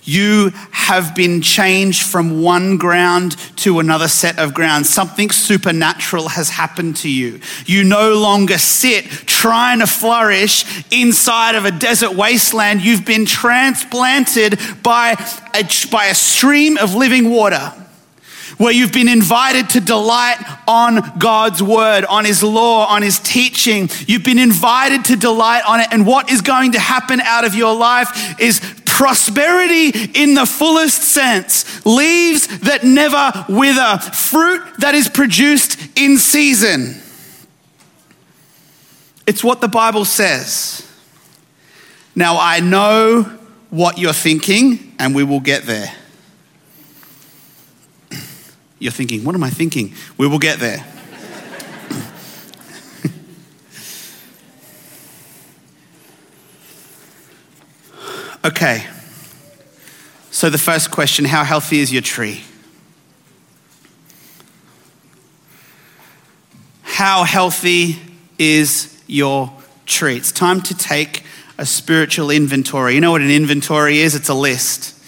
you 0.04 0.50
have 0.73 1.14
been 1.14 1.40
changed 1.42 2.02
from 2.02 2.42
one 2.42 2.76
ground 2.76 3.37
to 3.59 3.78
another 3.78 4.09
set 4.09 4.38
of 4.38 4.52
ground. 4.52 4.87
Something 4.87 5.30
supernatural 5.30 6.28
has 6.28 6.50
happened 6.50 6.97
to 6.99 7.11
you. 7.11 7.40
You 7.66 7.85
no 7.85 8.14
longer 8.14 8.59
sit 8.59 9.04
trying 9.04 9.78
to 9.78 9.87
flourish 9.87 10.64
inside 10.90 11.54
of 11.54 11.64
a 11.64 11.71
desert 11.71 12.14
wasteland. 12.14 12.80
You've 12.80 13.06
been 13.06 13.26
transplanted 13.26 14.59
by 14.82 15.12
a, 15.54 15.64
by 15.90 16.06
a 16.06 16.14
stream 16.14 16.78
of 16.78 16.94
living 16.94 17.30
water 17.30 17.73
where 18.59 18.73
you've 18.73 18.92
been 18.92 19.09
invited 19.09 19.71
to 19.71 19.80
delight 19.80 20.37
on 20.68 21.18
God's 21.18 21.62
word, 21.62 22.04
on 22.04 22.25
His 22.25 22.42
law, 22.42 22.87
on 22.87 23.02
His 23.02 23.18
teaching. 23.18 23.88
You've 24.06 24.25
been 24.25 24.38
invited 24.38 25.06
to 25.06 25.16
delight 25.16 25.64
on 25.66 25.80
it. 25.80 25.88
And 25.90 26.06
what 26.06 26.30
is 26.30 26.42
going 26.42 26.73
to 26.73 26.78
happen 26.78 27.21
out 27.21 27.44
of 27.44 27.54
your 27.54 27.75
life 27.75 28.38
is 28.40 28.61
prosperity 28.92 29.88
in 30.14 30.34
the 30.34 30.44
fullest 30.44 31.02
sense, 31.02 31.84
leaves 31.87 32.46
that 32.61 32.84
never 32.84 33.46
wither, 33.49 33.99
fruit 33.99 34.62
that 34.78 34.94
is 34.94 35.08
produced 35.08 35.78
in 35.99 36.18
season. 36.18 37.00
It's 39.26 39.42
what 39.42 39.61
the 39.61 39.68
Bible 39.68 40.04
says. 40.04 40.87
Now, 42.14 42.37
I 42.38 42.61
know 42.61 43.22
what 43.70 43.96
you're 43.96 44.12
thinking, 44.12 44.94
and 44.99 45.14
we 45.14 45.25
will 45.25 45.40
get 45.40 45.62
there. 45.62 45.90
You're 48.78 48.92
thinking, 48.92 49.25
what 49.25 49.34
am 49.34 49.42
I 49.42 49.50
thinking? 49.50 49.94
We 50.18 50.26
will 50.26 50.38
get 50.38 50.58
there. 50.58 50.84
Okay. 58.44 58.87
So, 60.30 60.49
the 60.49 60.58
first 60.58 60.90
question 60.90 61.25
how 61.25 61.44
healthy 61.44 61.80
is 61.80 61.92
your 61.92 62.02
tree? 62.02 62.42
How 66.82 67.25
healthy 67.25 67.99
is 68.38 69.02
your 69.06 69.52
tree? 69.87 70.16
It's 70.16 70.32
time 70.32 70.61
to 70.62 70.75
take 70.76 71.25
a 71.58 71.66
spiritual 71.66 72.30
inventory. 72.30 72.94
You 72.94 73.00
know 73.00 73.12
what 73.12 73.20
an 73.20 73.30
inventory 73.30 73.99
is? 73.99 74.14
It's 74.14 74.28
a 74.28 74.34
list, 74.34 74.99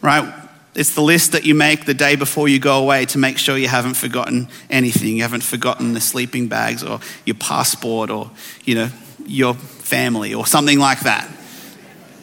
right? 0.00 0.32
It's 0.74 0.94
the 0.94 1.00
list 1.00 1.32
that 1.32 1.44
you 1.44 1.54
make 1.54 1.86
the 1.86 1.94
day 1.94 2.16
before 2.16 2.48
you 2.48 2.58
go 2.58 2.78
away 2.78 3.06
to 3.06 3.18
make 3.18 3.38
sure 3.38 3.56
you 3.56 3.68
haven't 3.68 3.94
forgotten 3.94 4.48
anything. 4.68 5.16
You 5.16 5.22
haven't 5.22 5.42
forgotten 5.42 5.94
the 5.94 6.00
sleeping 6.00 6.48
bags 6.48 6.84
or 6.84 7.00
your 7.24 7.36
passport 7.36 8.10
or, 8.10 8.30
you 8.64 8.74
know, 8.74 8.90
your 9.24 9.54
family 9.54 10.34
or 10.34 10.46
something 10.46 10.78
like 10.78 11.00
that. 11.00 11.28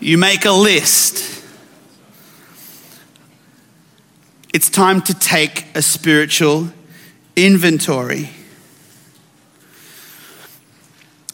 You 0.03 0.17
make 0.17 0.43
a 0.43 0.51
list. 0.51 1.46
It's 4.53 4.70
time 4.70 5.01
to 5.03 5.13
take 5.13 5.66
a 5.75 5.81
spiritual 5.81 6.68
inventory. 7.37 8.29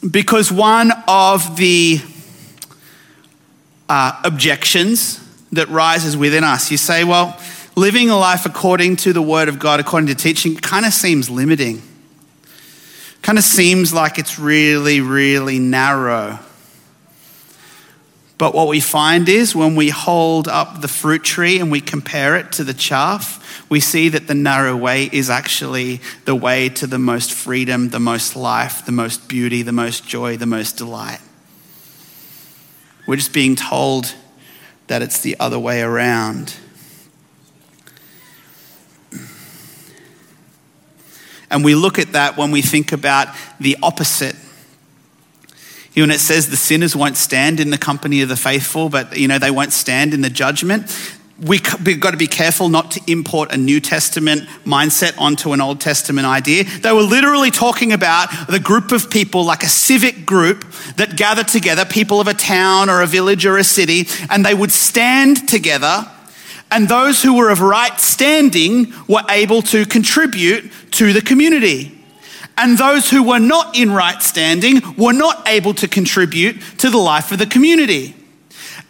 Because 0.07 0.51
one 0.51 0.91
of 1.07 1.57
the 1.57 1.99
uh, 3.89 4.21
objections 4.23 5.19
that 5.51 5.67
rises 5.69 6.15
within 6.15 6.43
us. 6.43 6.69
You 6.69 6.77
say, 6.77 7.03
well, 7.03 7.39
living 7.75 8.11
a 8.11 8.17
life 8.19 8.45
according 8.45 8.97
to 8.97 9.13
the 9.13 9.21
word 9.23 9.49
of 9.49 9.57
God, 9.57 9.79
according 9.79 10.09
to 10.09 10.15
teaching, 10.15 10.55
kind 10.55 10.85
of 10.85 10.93
seems 10.93 11.27
limiting. 11.27 11.81
Kind 13.23 13.39
of 13.39 13.43
seems 13.43 13.95
like 13.95 14.19
it's 14.19 14.37
really, 14.37 15.01
really 15.01 15.57
narrow. 15.57 16.37
But 18.39 18.55
what 18.55 18.69
we 18.69 18.79
find 18.79 19.27
is 19.27 19.53
when 19.53 19.75
we 19.75 19.89
hold 19.89 20.47
up 20.47 20.79
the 20.79 20.87
fruit 20.87 21.25
tree 21.25 21.59
and 21.59 21.69
we 21.69 21.81
compare 21.81 22.37
it 22.37 22.53
to 22.53 22.63
the 22.63 22.73
chaff, 22.73 23.67
we 23.69 23.81
see 23.81 24.07
that 24.07 24.27
the 24.27 24.33
narrow 24.33 24.77
way 24.77 25.09
is 25.11 25.29
actually 25.29 25.99
the 26.23 26.33
way 26.33 26.69
to 26.69 26.87
the 26.87 26.97
most 26.97 27.33
freedom, 27.33 27.89
the 27.89 27.99
most 27.99 28.37
life, 28.37 28.85
the 28.85 28.93
most 28.93 29.27
beauty, 29.27 29.61
the 29.61 29.73
most 29.73 30.07
joy, 30.07 30.37
the 30.37 30.45
most 30.45 30.77
delight. 30.77 31.19
We're 33.05 33.17
just 33.17 33.33
being 33.33 33.57
told 33.57 34.15
that 34.87 35.01
it's 35.01 35.19
the 35.19 35.35
other 35.37 35.59
way 35.59 35.81
around. 35.81 36.55
And 41.51 41.65
we 41.65 41.75
look 41.75 41.99
at 41.99 42.13
that 42.13 42.37
when 42.37 42.51
we 42.51 42.61
think 42.61 42.93
about 42.93 43.27
the 43.59 43.75
opposite. 43.83 44.37
When 45.95 46.11
it 46.11 46.19
says 46.19 46.49
the 46.49 46.57
sinners 46.57 46.95
won't 46.95 47.17
stand 47.17 47.59
in 47.59 47.71
the 47.71 47.77
company 47.77 48.21
of 48.21 48.29
the 48.29 48.37
faithful, 48.37 48.89
but 48.89 49.17
you 49.17 49.27
know, 49.27 49.39
they 49.39 49.51
won't 49.51 49.73
stand 49.73 50.13
in 50.13 50.21
the 50.21 50.29
judgment 50.29 50.89
we've 51.41 51.99
got 51.99 52.11
to 52.11 52.17
be 52.17 52.27
careful 52.27 52.69
not 52.69 52.91
to 52.91 53.01
import 53.07 53.51
a 53.51 53.57
New 53.57 53.79
Testament 53.79 54.43
mindset 54.65 55.19
onto 55.19 55.53
an 55.53 55.61
Old 55.61 55.79
Testament 55.79 56.27
idea. 56.27 56.63
They 56.63 56.91
were 56.91 57.01
literally 57.01 57.51
talking 57.51 57.93
about 57.93 58.29
the 58.47 58.59
group 58.59 58.91
of 58.91 59.09
people, 59.09 59.45
like 59.45 59.63
a 59.63 59.69
civic 59.69 60.25
group 60.25 60.65
that 60.97 61.15
gathered 61.15 61.47
together, 61.47 61.85
people 61.85 62.19
of 62.19 62.27
a 62.27 62.33
town 62.33 62.89
or 62.89 63.01
a 63.01 63.07
village 63.07 63.45
or 63.45 63.57
a 63.57 63.63
city, 63.63 64.07
and 64.29 64.45
they 64.45 64.53
would 64.53 64.71
stand 64.71 65.47
together. 65.47 66.09
And 66.71 66.87
those 66.87 67.23
who 67.23 67.35
were 67.35 67.49
of 67.49 67.61
right 67.61 67.99
standing 67.99 68.93
were 69.07 69.23
able 69.29 69.61
to 69.63 69.85
contribute 69.85 70.71
to 70.91 71.13
the 71.13 71.21
community. 71.21 71.98
And 72.59 72.77
those 72.77 73.09
who 73.09 73.23
were 73.23 73.39
not 73.39 73.77
in 73.77 73.91
right 73.91 74.21
standing 74.21 74.81
were 74.97 75.13
not 75.13 75.47
able 75.47 75.73
to 75.75 75.87
contribute 75.87 76.61
to 76.79 76.89
the 76.89 76.97
life 76.97 77.31
of 77.31 77.39
the 77.39 77.45
community. 77.45 78.15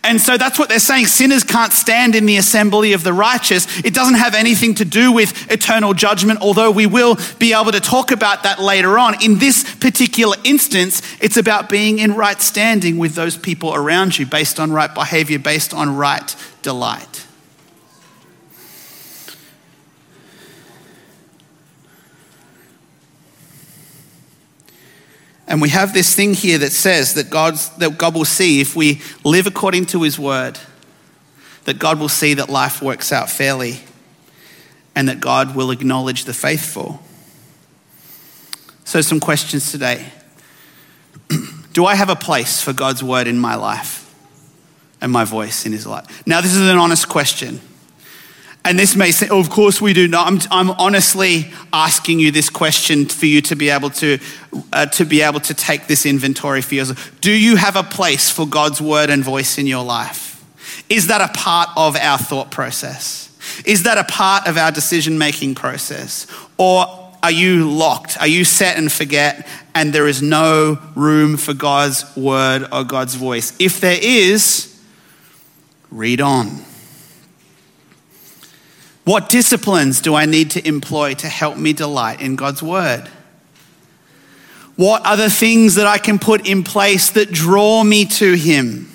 And 0.04 0.20
so 0.20 0.38
that's 0.38 0.58
what 0.58 0.70
they're 0.70 0.80
saying. 0.80 1.08
Sinners 1.08 1.44
can't 1.44 1.72
stand 1.72 2.16
in 2.16 2.26
the 2.26 2.38
assembly 2.38 2.94
of 2.94 3.04
the 3.04 3.14
righteous. 3.14 3.68
It 3.86 3.94
doesn't 3.94 4.16
have 4.16 4.34
anything 4.34 4.74
to 4.76 4.86
do 4.86 5.12
with 5.12 5.52
eternal 5.52 5.94
judgment, 5.94 6.42
although 6.42 6.72
we 6.72 6.88
will 6.88 7.18
be 7.38 7.54
able 7.54 7.72
to 7.72 7.80
talk 7.80 8.12
about 8.12 8.44
that 8.44 8.60
later 8.60 8.98
on. 8.98 9.22
In 9.24 9.38
this 9.38 9.76
particular 9.76 10.38
instance, 10.44 11.02
it's 11.22 11.38
about 11.38 11.70
being 11.70 12.00
in 12.00 12.16
right 12.16 12.42
standing 12.42 12.98
with 12.98 13.14
those 13.14 13.38
people 13.38 13.76
around 13.76 14.18
you 14.18 14.26
based 14.26 14.60
on 14.60 14.72
right 14.72 14.94
behavior, 14.94 15.38
based 15.38 15.74
on 15.74 15.96
right 15.96 16.36
delight. 16.62 17.26
And 25.50 25.62
we 25.62 25.70
have 25.70 25.96
this 25.96 26.16
thing 26.16 26.36
here 26.36 26.60
that 26.60 26.72
says 26.72 27.16
that, 27.16 27.32
God's, 27.32 27.70
that 27.78 27.98
God 27.98 28.14
will 28.14 28.24
see 28.24 28.62
if 28.62 28.76
we 28.76 29.02
live 29.26 29.48
according 29.48 29.88
to 29.88 30.04
His 30.04 30.20
word, 30.20 30.60
that 31.66 31.80
God 31.80 32.00
will 32.00 32.08
see 32.08 32.36
that 32.36 32.50
life 32.50 32.84
works 32.84 33.12
out 33.12 33.32
fairly 33.32 33.80
and 34.96 35.10
that 35.10 35.20
God 35.20 35.56
will 35.56 35.72
acknowledge 35.72 36.26
the 36.26 36.36
faithful. 36.36 37.02
So, 38.84 39.02
some 39.02 39.20
questions 39.20 39.72
today. 39.72 40.12
Do 41.74 41.86
I 41.86 41.96
have 41.96 42.10
a 42.10 42.16
place 42.16 42.62
for 42.62 42.72
God's 42.72 43.04
word 43.04 43.26
in 43.28 43.40
my 43.40 43.56
life 43.56 44.14
and 45.02 45.12
my 45.12 45.26
voice 45.26 45.66
in 45.66 45.72
His 45.72 45.88
life? 45.88 46.26
Now, 46.28 46.42
this 46.42 46.54
is 46.54 46.70
an 46.70 46.78
honest 46.78 47.10
question. 47.10 47.60
And 48.66 48.78
this 48.78 48.96
may 48.96 49.12
say, 49.12 49.30
of 49.30 49.50
course 49.50 49.82
we 49.82 49.94
do 49.94 50.08
not. 50.08 50.28
I'm, 50.28 50.70
I'm, 50.70 50.76
honestly 50.80 51.52
asking 51.72 52.20
you 52.20 52.32
this 52.32 52.50
question 52.50 53.06
for 53.06 53.26
you 53.26 53.42
to 53.44 53.56
be 53.56 53.70
able 53.70 53.90
to, 53.92 54.20
uh, 54.74 54.86
to 54.88 55.06
be 55.06 55.22
able 55.22 55.40
to 55.42 55.54
take 55.54 55.88
this 55.88 56.06
inventory 56.06 56.62
for 56.62 56.76
yourself. 56.76 57.20
Do 57.22 57.32
you 57.32 57.56
have 57.56 57.76
a 57.76 57.84
place 57.84 58.30
for 58.30 58.46
God's 58.46 58.82
word 58.82 59.10
and 59.10 59.24
voice 59.24 59.58
in 59.58 59.66
your 59.66 59.84
life? 59.84 60.44
Is 60.90 61.08
that 61.08 61.22
a 61.22 61.32
part 61.40 61.70
of 61.78 61.96
our 61.96 62.18
thought 62.18 62.52
process? 62.52 63.28
Is 63.66 63.84
that 63.84 63.98
a 63.98 64.04
part 64.04 64.48
of 64.48 64.58
our 64.58 64.72
decision 64.72 65.18
making 65.18 65.56
process? 65.56 66.28
Or 66.58 66.86
are 67.24 67.32
you 67.32 67.70
locked? 67.70 68.20
Are 68.20 68.28
you 68.28 68.44
set 68.44 68.78
and 68.78 68.92
forget 68.92 69.48
and 69.74 69.94
there 69.94 70.08
is 70.08 70.22
no 70.22 70.80
room 70.96 71.38
for 71.38 71.54
God's 71.54 72.06
word 72.16 72.68
or 72.72 72.84
God's 72.84 73.16
voice? 73.16 73.54
If 73.60 73.80
there 73.80 73.98
is, 74.02 74.80
read 75.90 76.22
on. 76.22 76.69
What 79.10 79.28
disciplines 79.28 80.02
do 80.02 80.14
I 80.14 80.28
need 80.28 80.52
to 80.52 80.68
employ 80.68 81.16
to 81.16 81.28
help 81.28 81.58
me 81.58 81.74
delight 81.74 82.22
in 82.22 82.36
God's 82.36 82.62
word? 82.62 83.10
What 84.76 85.04
are 85.04 85.18
the 85.18 85.32
things 85.32 85.74
that 85.76 85.88
I 85.88 85.98
can 85.98 86.20
put 86.20 86.48
in 86.48 86.64
place 86.64 87.10
that 87.10 87.32
draw 87.32 87.84
me 87.84 88.06
to 88.06 88.36
Him? 88.36 88.88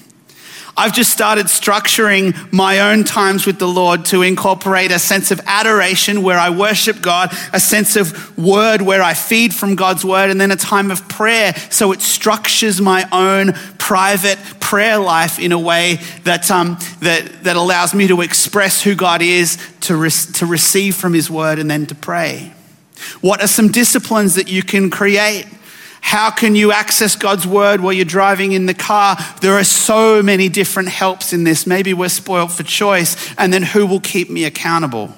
I've 0.77 0.93
just 0.93 1.13
started 1.13 1.47
structuring 1.47 2.53
my 2.53 2.91
own 2.93 3.05
times 3.05 3.47
with 3.47 3.59
the 3.59 3.69
Lord 3.69 4.05
to 4.07 4.23
incorporate 4.23 4.91
a 4.91 4.99
sense 4.99 5.31
of 5.31 5.41
adoration 5.47 6.23
where 6.23 6.39
I 6.39 6.51
worship 6.51 7.01
God, 7.01 7.33
a 7.53 7.61
sense 7.61 7.95
of 7.95 8.37
word 8.37 8.83
where 8.83 9.03
I 9.03 9.15
feed 9.15 9.55
from 9.55 9.77
God's 9.77 10.05
word, 10.05 10.31
and 10.31 10.41
then 10.41 10.51
a 10.51 10.57
time 10.57 10.91
of 10.91 11.09
prayer. 11.09 11.55
So 11.71 11.93
it 11.93 12.01
structures 12.01 12.81
my 12.81 13.09
own 13.13 13.53
private 13.79 14.39
prayer 14.61 14.99
life 14.99 15.39
in 15.39 15.53
a 15.53 15.59
way 15.59 16.01
that, 16.25 16.51
um, 16.51 16.79
that, 17.01 17.45
that 17.45 17.57
allows 17.57 17.95
me 17.95 18.09
to 18.09 18.21
express 18.21 18.83
who 18.83 18.97
God 18.97 19.23
is, 19.23 19.59
to, 19.83 19.97
re- 19.97 20.11
to 20.11 20.47
receive 20.47 20.97
from 20.97 21.15
His 21.15 21.31
word, 21.31 21.61
and 21.61 21.71
then 21.71 21.87
to 21.87 21.95
pray. 21.95 22.53
What 23.21 23.43
are 23.43 23.47
some 23.47 23.69
disciplines 23.69 24.35
that 24.35 24.49
you 24.49 24.63
can 24.63 24.91
create? 24.91 25.47
How 26.05 26.31
can 26.31 26.55
you 26.55 26.71
access 26.71 27.17
God's 27.17 27.47
word 27.47 27.81
while 27.81 27.95
you're 27.95 28.05
driving 28.05 28.53
in 28.53 28.67
the 28.67 28.75
car? 28.75 29.17
There 29.40 29.55
are 29.55 29.64
so 29.64 30.23
many 30.23 30.51
different 30.51 30.90
helps 30.90 31.33
in 31.33 31.45
this. 31.45 31.67
Maybe 31.67 31.95
we're 31.95 32.11
spoiled 32.11 32.53
for 32.53 32.62
choice. 32.62 33.35
And 33.38 33.51
then 33.51 33.62
who 33.62 33.87
will 33.87 34.01
keep 34.01 34.29
me 34.29 34.45
accountable? 34.45 35.14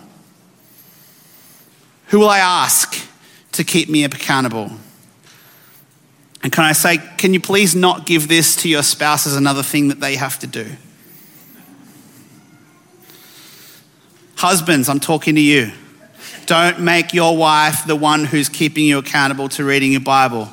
Who 2.06 2.20
will 2.20 2.28
I 2.28 2.38
ask 2.38 2.96
to 3.52 3.64
keep 3.64 3.88
me 3.88 4.04
accountable? 4.04 4.70
And 6.44 6.52
can 6.52 6.62
I 6.62 6.72
say, 6.72 6.98
can 7.18 7.34
you 7.34 7.40
please 7.40 7.74
not 7.74 8.06
give 8.06 8.28
this 8.28 8.54
to 8.62 8.68
your 8.68 8.84
spouse 8.84 9.26
as 9.26 9.34
another 9.34 9.64
thing 9.64 9.88
that 9.88 9.98
they 9.98 10.14
have 10.14 10.38
to 10.38 10.46
do? 10.46 10.70
Husbands, 14.36 14.88
I'm 14.88 15.00
talking 15.00 15.34
to 15.34 15.40
you. 15.40 15.72
Don't 16.46 16.78
make 16.78 17.12
your 17.12 17.36
wife 17.36 17.84
the 17.88 17.96
one 17.96 18.24
who's 18.24 18.48
keeping 18.48 18.84
you 18.84 18.98
accountable 18.98 19.48
to 19.48 19.64
reading 19.64 19.90
your 19.90 20.00
Bible 20.00 20.48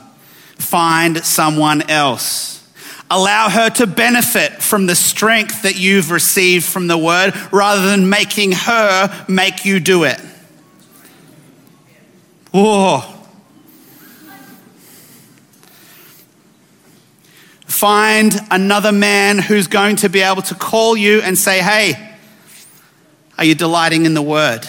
find 0.57 1.23
someone 1.23 1.89
else. 1.89 2.53
Allow 3.09 3.49
her 3.49 3.69
to 3.71 3.87
benefit 3.87 4.53
from 4.61 4.87
the 4.87 4.95
strength 4.95 5.63
that 5.63 5.77
you've 5.77 6.09
received 6.09 6.65
from 6.65 6.87
the 6.87 6.97
word 6.97 7.33
rather 7.51 7.85
than 7.85 8.09
making 8.09 8.53
her 8.53 9.25
make 9.27 9.65
you 9.65 9.79
do 9.79 10.03
it. 10.03 10.19
Whoa. 12.51 13.01
Find 17.65 18.33
another 18.49 18.91
man 18.91 19.39
who's 19.39 19.67
going 19.67 19.97
to 19.97 20.09
be 20.09 20.21
able 20.21 20.41
to 20.43 20.55
call 20.55 20.95
you 20.95 21.21
and 21.21 21.37
say, 21.37 21.59
Hey, 21.59 22.15
are 23.37 23.43
you 23.43 23.55
delighting 23.55 24.05
in 24.05 24.13
the 24.13 24.21
word? 24.21 24.67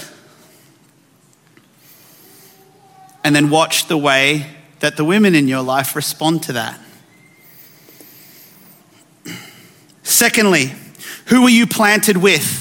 And 3.22 3.34
then 3.34 3.50
watch 3.50 3.86
the 3.86 3.96
way 3.96 4.53
that 4.84 4.98
the 4.98 5.04
women 5.04 5.34
in 5.34 5.48
your 5.48 5.62
life 5.62 5.96
respond 5.96 6.42
to 6.42 6.52
that. 6.52 6.78
Secondly, 10.02 10.74
who 11.28 11.46
are 11.46 11.50
you 11.50 11.66
planted 11.66 12.18
with? 12.18 12.60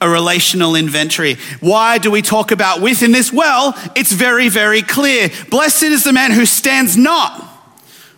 A 0.00 0.08
relational 0.08 0.76
inventory. 0.76 1.38
Why 1.58 1.98
do 1.98 2.08
we 2.08 2.22
talk 2.22 2.52
about 2.52 2.80
with 2.80 3.02
in 3.02 3.10
this? 3.10 3.32
Well, 3.32 3.74
it's 3.96 4.12
very, 4.12 4.48
very 4.48 4.80
clear. 4.80 5.28
Blessed 5.50 5.82
is 5.82 6.04
the 6.04 6.12
man 6.12 6.30
who 6.30 6.46
stands 6.46 6.96
not 6.96 7.42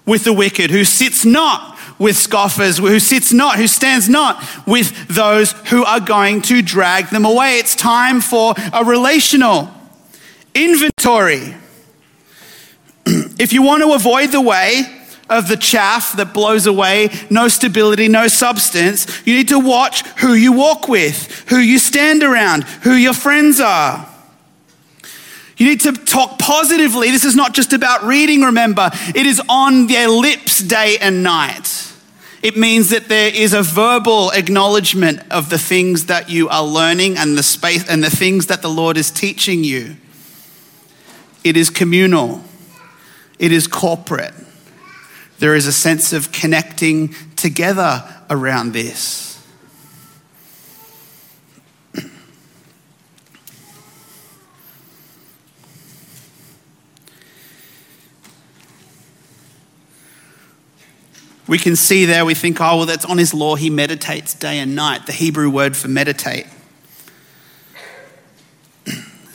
with 0.04 0.24
the 0.24 0.34
wicked, 0.34 0.70
who 0.70 0.84
sits 0.84 1.24
not 1.24 1.78
with 1.98 2.18
scoffers, 2.18 2.76
who 2.76 3.00
sits 3.00 3.32
not, 3.32 3.56
who 3.56 3.66
stands 3.66 4.10
not 4.10 4.44
with 4.66 5.08
those 5.08 5.52
who 5.70 5.82
are 5.86 6.00
going 6.00 6.42
to 6.42 6.60
drag 6.60 7.08
them 7.08 7.24
away. 7.24 7.60
It's 7.60 7.74
time 7.74 8.20
for 8.20 8.52
a 8.74 8.84
relational 8.84 9.70
inventory. 10.54 11.54
if 13.38 13.52
you 13.52 13.62
want 13.62 13.82
to 13.82 13.92
avoid 13.92 14.32
the 14.32 14.40
way 14.40 14.82
of 15.28 15.48
the 15.48 15.56
chaff 15.56 16.16
that 16.16 16.34
blows 16.34 16.66
away, 16.66 17.08
no 17.30 17.48
stability, 17.48 18.08
no 18.08 18.28
substance, 18.28 19.26
you 19.26 19.34
need 19.34 19.48
to 19.48 19.58
watch 19.58 20.06
who 20.18 20.34
you 20.34 20.52
walk 20.52 20.88
with, 20.88 21.48
who 21.48 21.58
you 21.58 21.78
stand 21.78 22.22
around, 22.22 22.64
who 22.82 22.92
your 22.92 23.14
friends 23.14 23.60
are. 23.60 24.08
You 25.56 25.68
need 25.68 25.80
to 25.82 25.92
talk 25.92 26.38
positively. 26.38 27.10
This 27.10 27.24
is 27.24 27.36
not 27.36 27.54
just 27.54 27.72
about 27.72 28.04
reading, 28.04 28.42
remember, 28.42 28.90
it 29.14 29.26
is 29.26 29.40
on 29.48 29.86
their 29.86 30.08
lips 30.08 30.58
day 30.58 30.98
and 31.00 31.22
night. 31.22 31.92
It 32.42 32.56
means 32.58 32.90
that 32.90 33.08
there 33.08 33.30
is 33.34 33.54
a 33.54 33.62
verbal 33.62 34.30
acknowledgement 34.30 35.20
of 35.30 35.48
the 35.48 35.58
things 35.58 36.06
that 36.06 36.28
you 36.28 36.48
are 36.50 36.64
learning 36.64 37.16
and 37.16 37.38
the 37.38 37.42
space 37.42 37.88
and 37.88 38.04
the 38.04 38.10
things 38.10 38.48
that 38.48 38.60
the 38.60 38.68
Lord 38.68 38.98
is 38.98 39.10
teaching 39.10 39.64
you. 39.64 39.96
It 41.42 41.56
is 41.56 41.70
communal 41.70 42.44
it 43.38 43.52
is 43.52 43.66
corporate. 43.66 44.34
There 45.38 45.54
is 45.54 45.66
a 45.66 45.72
sense 45.72 46.12
of 46.12 46.32
connecting 46.32 47.14
together 47.36 48.04
around 48.30 48.72
this. 48.72 49.22
We 61.46 61.58
can 61.58 61.76
see 61.76 62.06
there, 62.06 62.24
we 62.24 62.34
think, 62.34 62.58
oh, 62.60 62.78
well, 62.78 62.86
that's 62.86 63.04
on 63.04 63.18
his 63.18 63.34
law. 63.34 63.54
He 63.54 63.68
meditates 63.68 64.32
day 64.32 64.58
and 64.58 64.74
night. 64.74 65.04
The 65.04 65.12
Hebrew 65.12 65.50
word 65.50 65.76
for 65.76 65.88
meditate 65.88 66.46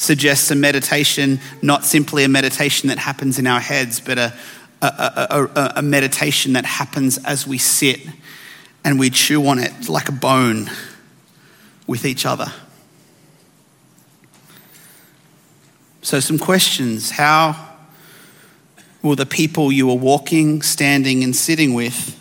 suggests 0.10 0.50
a 0.50 0.56
meditation, 0.56 1.39
not 1.62 1.86
simply 1.86 2.24
a 2.24 2.28
meditation 2.28 2.89
that 2.89 2.98
happens 2.98 3.38
in 3.38 3.45
our 3.45 3.60
heads, 3.60 4.00
but 4.00 4.17
a, 4.17 4.34
a, 4.82 4.88
a, 5.56 5.74
a, 5.76 5.82
meditation 5.84 6.54
that 6.54 6.65
happens 6.65 7.19
as 7.26 7.45
we 7.45 7.60
sit 7.60 8.00
and 8.84 8.98
we 8.98 9.12
chew 9.12 9.45
on 9.45 9.60
it 9.60 9.88
like 9.88 10.10
a 10.10 10.12
bone 10.12 10.67
with 11.86 12.06
each 12.06 12.26
other. 12.26 12.52
So, 16.02 16.19
some 16.19 16.39
questions. 16.39 17.12
How 17.12 17.78
will 19.04 19.15
the 19.15 19.28
people 19.28 19.72
you 19.72 19.91
are 19.91 19.95
walking, 19.95 20.63
standing, 20.63 21.24
and 21.24 21.36
sitting 21.36 21.76
with 21.76 22.19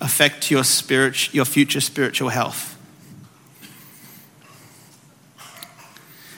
affect 0.00 0.50
your, 0.50 0.64
spirit, 0.64 1.32
your 1.32 1.44
future 1.44 1.80
spiritual 1.80 2.30
health? 2.30 2.71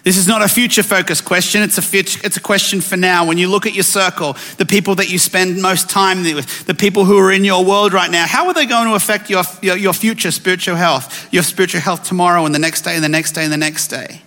This 0.05 0.19
is 0.19 0.29
not 0.29 0.43
a 0.43 0.49
future 0.49 0.83
focused 0.83 1.25
question, 1.25 1.63
it's 1.63 1.79
a, 1.79 1.83
future, 1.83 2.21
it's 2.23 2.37
a 2.37 2.41
question 2.41 2.83
for 2.83 2.95
now. 2.95 3.27
When 3.27 3.39
you 3.39 3.49
look 3.49 3.65
at 3.65 3.73
your 3.73 3.85
circle, 3.85 4.37
the 4.59 4.67
people 4.67 4.95
that 4.97 5.11
you 5.11 5.19
spend 5.19 5.63
most 5.63 5.89
time 5.89 6.23
with, 6.23 6.67
the 6.67 6.75
people 6.75 7.07
who 7.07 7.19
are 7.19 7.33
in 7.33 7.43
your 7.43 7.65
world 7.65 7.95
right 7.95 8.11
now, 8.11 8.27
how 8.27 8.47
are 8.47 8.53
they 8.53 8.67
going 8.67 8.87
to 8.87 8.95
affect 8.95 9.31
your, 9.31 9.45
your, 9.63 9.79
your 9.79 9.95
future 9.95 10.31
spiritual 10.31 10.77
health, 10.77 11.33
your 11.33 11.43
spiritual 11.43 11.81
health 11.81 12.05
tomorrow 12.05 12.45
and 12.45 12.55
the 12.55 12.59
next 12.59 12.83
day 12.83 12.95
and 12.95 13.03
the 13.03 13.09
next 13.09 13.33
day 13.33 13.45
and 13.45 13.53
the 13.53 13.57
next 13.57 13.89
day? 13.89 14.21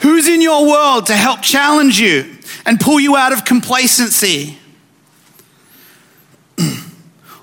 Who's 0.00 0.28
in 0.28 0.42
your 0.42 0.66
world 0.66 1.06
to 1.06 1.14
help 1.16 1.40
challenge 1.40 1.98
you 1.98 2.36
and 2.66 2.78
pull 2.78 3.00
you 3.00 3.16
out 3.16 3.32
of 3.32 3.46
complacency? 3.46 4.58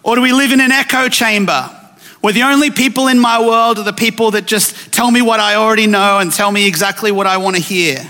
or 0.03 0.15
do 0.15 0.21
we 0.21 0.33
live 0.33 0.51
in 0.51 0.61
an 0.61 0.71
echo 0.71 1.09
chamber? 1.09 1.79
Where 2.23 2.31
the 2.31 2.43
only 2.43 2.71
people 2.71 3.09
in 3.09 3.19
my 3.19 3.37
world 3.45 3.77
are 3.77 3.83
the 3.83 3.91
people 3.91 4.31
that 4.31 4.45
just 4.45 4.93
tell 4.93 5.11
me 5.11 5.21
what 5.21 5.41
I 5.41 5.55
already 5.55 5.87
know 5.87 6.19
and 6.19 6.31
tell 6.31 6.53
me 6.53 6.65
exactly 6.65 7.11
what 7.11 7.27
I 7.27 7.35
want 7.35 7.57
to 7.57 7.61
hear. 7.61 8.09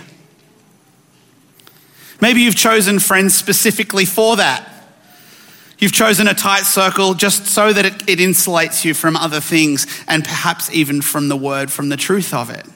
Maybe 2.22 2.42
you've 2.42 2.56
chosen 2.56 3.00
friends 3.00 3.34
specifically 3.34 4.06
for 4.06 4.36
that. 4.36 4.72
You've 5.80 5.94
chosen 5.94 6.28
a 6.28 6.36
tight 6.36 6.66
circle 6.66 7.16
just 7.16 7.48
so 7.48 7.74
that 7.74 7.86
it, 7.86 8.08
it, 8.08 8.20
insulates 8.20 8.86
you 8.86 8.94
from 8.94 9.18
other 9.18 9.40
things 9.40 9.88
and 10.08 10.24
perhaps 10.24 10.72
even 10.72 11.02
from 11.02 11.28
the 11.28 11.36
word, 11.36 11.72
from 11.72 11.90
the 11.90 11.98
truth 11.98 12.36
of 12.36 12.52
it. 12.52 12.68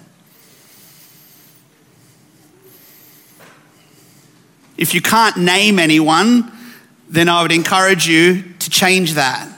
If 4.75 4.95
you 4.95 5.03
can't 5.03 5.37
name 5.37 5.77
anyone, 5.77 6.51
then 7.07 7.29
I 7.29 7.43
would 7.43 7.51
encourage 7.51 8.07
you 8.07 8.41
to 8.57 8.69
change 8.71 9.13
that. 9.13 9.53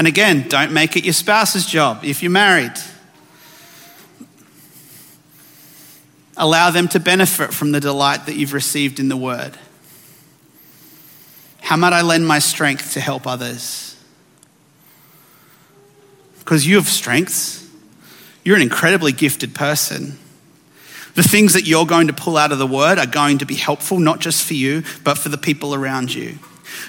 And 0.00 0.06
again, 0.06 0.48
don't 0.48 0.72
make 0.72 0.96
it 0.96 1.04
your 1.04 1.12
spouse's 1.12 1.66
job 1.66 2.06
if 2.06 2.22
you're 2.22 2.32
married. 2.32 2.72
Allow 6.38 6.70
them 6.70 6.88
to 6.88 6.98
benefit 6.98 7.52
from 7.52 7.72
the 7.72 7.80
delight 7.80 8.24
that 8.24 8.34
you've 8.34 8.54
received 8.54 8.98
in 8.98 9.10
the 9.10 9.16
word. 9.18 9.58
How 11.60 11.76
might 11.76 11.92
I 11.92 12.00
lend 12.00 12.26
my 12.26 12.38
strength 12.38 12.94
to 12.94 13.00
help 13.00 13.26
others? 13.26 14.02
Because 16.38 16.66
you 16.66 16.76
have 16.76 16.88
strengths. 16.88 17.68
You're 18.42 18.56
an 18.56 18.62
incredibly 18.62 19.12
gifted 19.12 19.54
person. 19.54 20.18
The 21.14 21.22
things 21.22 21.52
that 21.52 21.66
you're 21.66 21.84
going 21.84 22.06
to 22.06 22.14
pull 22.14 22.38
out 22.38 22.52
of 22.52 22.58
the 22.58 22.66
word 22.66 22.98
are 22.98 23.04
going 23.04 23.36
to 23.36 23.44
be 23.44 23.54
helpful, 23.54 23.98
not 23.98 24.18
just 24.18 24.46
for 24.46 24.54
you, 24.54 24.82
but 25.04 25.18
for 25.18 25.28
the 25.28 25.36
people 25.36 25.74
around 25.74 26.14
you. 26.14 26.38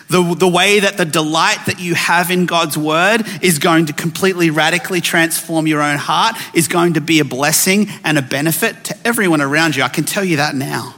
The, 0.09 0.35
the 0.35 0.47
way 0.47 0.79
that 0.79 0.97
the 0.97 1.05
delight 1.05 1.65
that 1.67 1.79
you 1.79 1.95
have 1.95 2.31
in 2.31 2.45
God's 2.45 2.77
word 2.77 3.23
is 3.41 3.59
going 3.59 3.87
to 3.87 3.93
completely 3.93 4.49
radically 4.49 5.01
transform 5.01 5.67
your 5.67 5.81
own 5.81 5.97
heart, 5.97 6.35
is 6.53 6.67
going 6.67 6.93
to 6.93 7.01
be 7.01 7.19
a 7.19 7.25
blessing 7.25 7.87
and 8.03 8.17
a 8.17 8.21
benefit 8.21 8.83
to 8.85 8.97
everyone 9.05 9.41
around 9.41 9.75
you. 9.75 9.83
I 9.83 9.89
can 9.89 10.03
tell 10.03 10.23
you 10.23 10.37
that 10.37 10.55
now. 10.55 10.95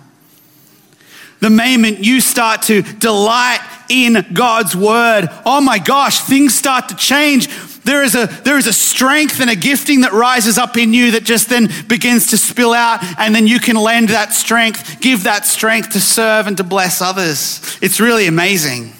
The 1.39 1.49
moment 1.49 1.99
you 1.99 2.21
start 2.21 2.61
to 2.63 2.81
delight 2.81 3.59
in 3.89 4.25
God's 4.33 4.77
word, 4.77 5.27
oh 5.45 5.59
my 5.59 5.77
gosh, 5.77 6.21
things 6.21 6.55
start 6.55 6.87
to 6.89 6.95
change. 6.95 7.49
There 7.83 8.01
is, 8.03 8.15
a, 8.15 8.27
there 8.43 8.57
is 8.57 8.67
a 8.67 8.73
strength 8.73 9.41
and 9.41 9.49
a 9.49 9.55
gifting 9.55 10.01
that 10.01 10.13
rises 10.13 10.57
up 10.57 10.77
in 10.77 10.93
you 10.93 11.11
that 11.11 11.23
just 11.23 11.49
then 11.49 11.69
begins 11.87 12.27
to 12.27 12.37
spill 12.37 12.73
out, 12.73 13.03
and 13.19 13.35
then 13.35 13.45
you 13.45 13.59
can 13.59 13.75
lend 13.75 14.09
that 14.09 14.33
strength, 14.33 15.01
give 15.01 15.23
that 15.23 15.45
strength 15.45 15.91
to 15.91 15.99
serve 15.99 16.47
and 16.47 16.55
to 16.57 16.63
bless 16.63 17.01
others. 17.01 17.77
It's 17.81 17.99
really 17.99 18.27
amazing. 18.27 18.93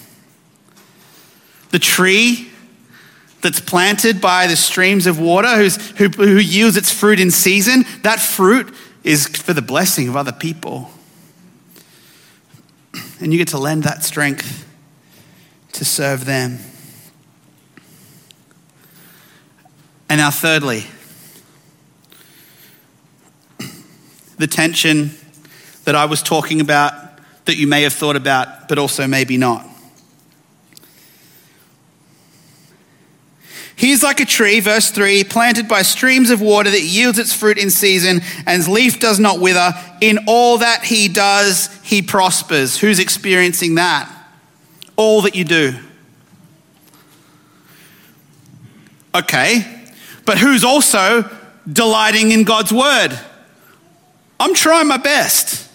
The 1.71 1.79
tree 1.79 2.49
that's 3.41 3.61
planted 3.61 4.19
by 4.19 4.47
the 4.47 4.55
streams 4.55 5.07
of 5.07 5.19
water, 5.19 5.69
who, 5.97 6.07
who 6.09 6.37
yields 6.37 6.77
its 6.77 6.91
fruit 6.91 7.19
in 7.19 7.31
season, 7.31 7.85
that 8.01 8.19
fruit 8.19 8.73
is 9.03 9.27
for 9.27 9.53
the 9.53 9.61
blessing 9.61 10.07
of 10.07 10.15
other 10.15 10.31
people. 10.31 10.89
And 13.19 13.31
you 13.31 13.37
get 13.37 13.49
to 13.49 13.57
lend 13.57 13.83
that 13.83 14.03
strength 14.03 14.67
to 15.73 15.85
serve 15.85 16.25
them. 16.25 16.59
And 20.09 20.19
now, 20.19 20.29
thirdly, 20.29 20.85
the 24.37 24.47
tension 24.47 25.11
that 25.85 25.95
I 25.95 26.05
was 26.05 26.21
talking 26.21 26.61
about 26.61 26.93
that 27.45 27.57
you 27.57 27.67
may 27.67 27.83
have 27.83 27.93
thought 27.93 28.15
about, 28.15 28.67
but 28.67 28.77
also 28.77 29.07
maybe 29.07 29.37
not. 29.37 29.67
He's 33.75 34.01
like 34.03 34.21
a 34.21 34.25
tree, 34.25 34.59
verse 34.59 34.91
3, 34.91 35.25
planted 35.25 35.67
by 35.67 35.81
streams 35.81 36.29
of 36.29 36.39
water 36.39 36.69
that 36.69 36.83
yields 36.83 37.19
its 37.19 37.33
fruit 37.33 37.57
in 37.57 37.69
season, 37.69 38.21
and 38.45 38.57
his 38.57 38.69
leaf 38.69 38.99
does 38.99 39.19
not 39.19 39.39
wither. 39.39 39.73
In 39.99 40.19
all 40.27 40.59
that 40.59 40.85
he 40.85 41.09
does, 41.09 41.69
he 41.83 42.01
prospers. 42.01 42.77
Who's 42.77 42.99
experiencing 42.99 43.75
that? 43.75 44.09
All 44.95 45.23
that 45.23 45.35
you 45.35 45.43
do. 45.43 45.73
Okay, 49.15 49.82
but 50.25 50.37
who's 50.37 50.63
also 50.63 51.29
delighting 51.71 52.31
in 52.31 52.43
God's 52.43 52.71
word? 52.71 53.19
I'm 54.39 54.53
trying 54.53 54.87
my 54.87 54.97
best. 54.97 55.69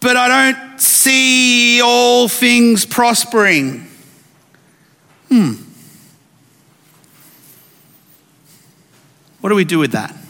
But 0.00 0.16
I 0.16 0.52
don't 0.52 0.80
see 0.80 1.80
all 1.82 2.28
things 2.28 2.86
prospering. 2.86 3.88
Hmm. 5.28 5.54
What 9.40 9.50
do 9.50 9.56
we 9.56 9.64
do 9.64 9.78
with 9.78 9.92
that? 9.92 10.14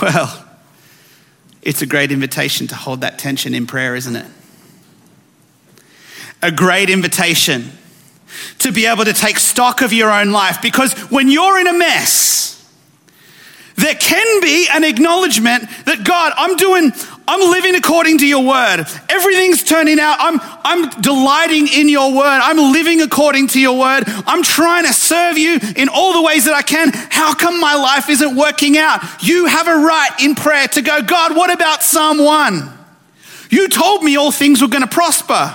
Well, 0.00 0.46
it's 1.60 1.82
a 1.82 1.86
great 1.86 2.12
invitation 2.12 2.68
to 2.68 2.76
hold 2.76 3.00
that 3.00 3.18
tension 3.18 3.52
in 3.52 3.66
prayer, 3.66 3.96
isn't 3.96 4.14
it? 4.14 4.26
A 6.40 6.52
great 6.52 6.88
invitation 6.88 7.72
to 8.58 8.72
be 8.72 8.86
able 8.86 9.04
to 9.04 9.12
take 9.12 9.38
stock 9.38 9.80
of 9.80 9.92
your 9.92 10.10
own 10.10 10.30
life 10.30 10.60
because 10.62 10.92
when 11.10 11.30
you're 11.30 11.58
in 11.58 11.66
a 11.66 11.72
mess, 11.72 12.48
there 13.78 13.94
can 13.94 14.40
be 14.40 14.66
an 14.72 14.82
acknowledgement 14.82 15.62
that 15.86 16.02
God, 16.02 16.32
I'm 16.36 16.56
doing, 16.56 16.90
I'm 17.28 17.50
living 17.52 17.76
according 17.76 18.18
to 18.18 18.26
your 18.26 18.44
word. 18.44 18.84
Everything's 19.08 19.62
turning 19.62 20.00
out. 20.00 20.16
I'm, 20.18 20.40
I'm 20.64 21.00
delighting 21.00 21.68
in 21.68 21.88
your 21.88 22.12
word. 22.12 22.40
I'm 22.42 22.72
living 22.72 23.00
according 23.02 23.46
to 23.48 23.60
your 23.60 23.78
word. 23.78 24.02
I'm 24.26 24.42
trying 24.42 24.84
to 24.84 24.92
serve 24.92 25.38
you 25.38 25.60
in 25.76 25.88
all 25.88 26.12
the 26.12 26.22
ways 26.22 26.46
that 26.46 26.54
I 26.54 26.62
can. 26.62 26.90
How 26.92 27.34
come 27.34 27.60
my 27.60 27.76
life 27.76 28.10
isn't 28.10 28.34
working 28.34 28.76
out? 28.76 29.00
You 29.22 29.46
have 29.46 29.68
a 29.68 29.76
right 29.76 30.10
in 30.20 30.34
prayer 30.34 30.66
to 30.66 30.82
go, 30.82 31.00
God, 31.00 31.36
what 31.36 31.54
about 31.54 31.84
Psalm 31.84 32.18
1? 32.18 32.78
You 33.50 33.68
told 33.68 34.02
me 34.02 34.16
all 34.16 34.32
things 34.32 34.60
were 34.60 34.66
going 34.66 34.82
to 34.82 34.88
prosper. 34.88 35.54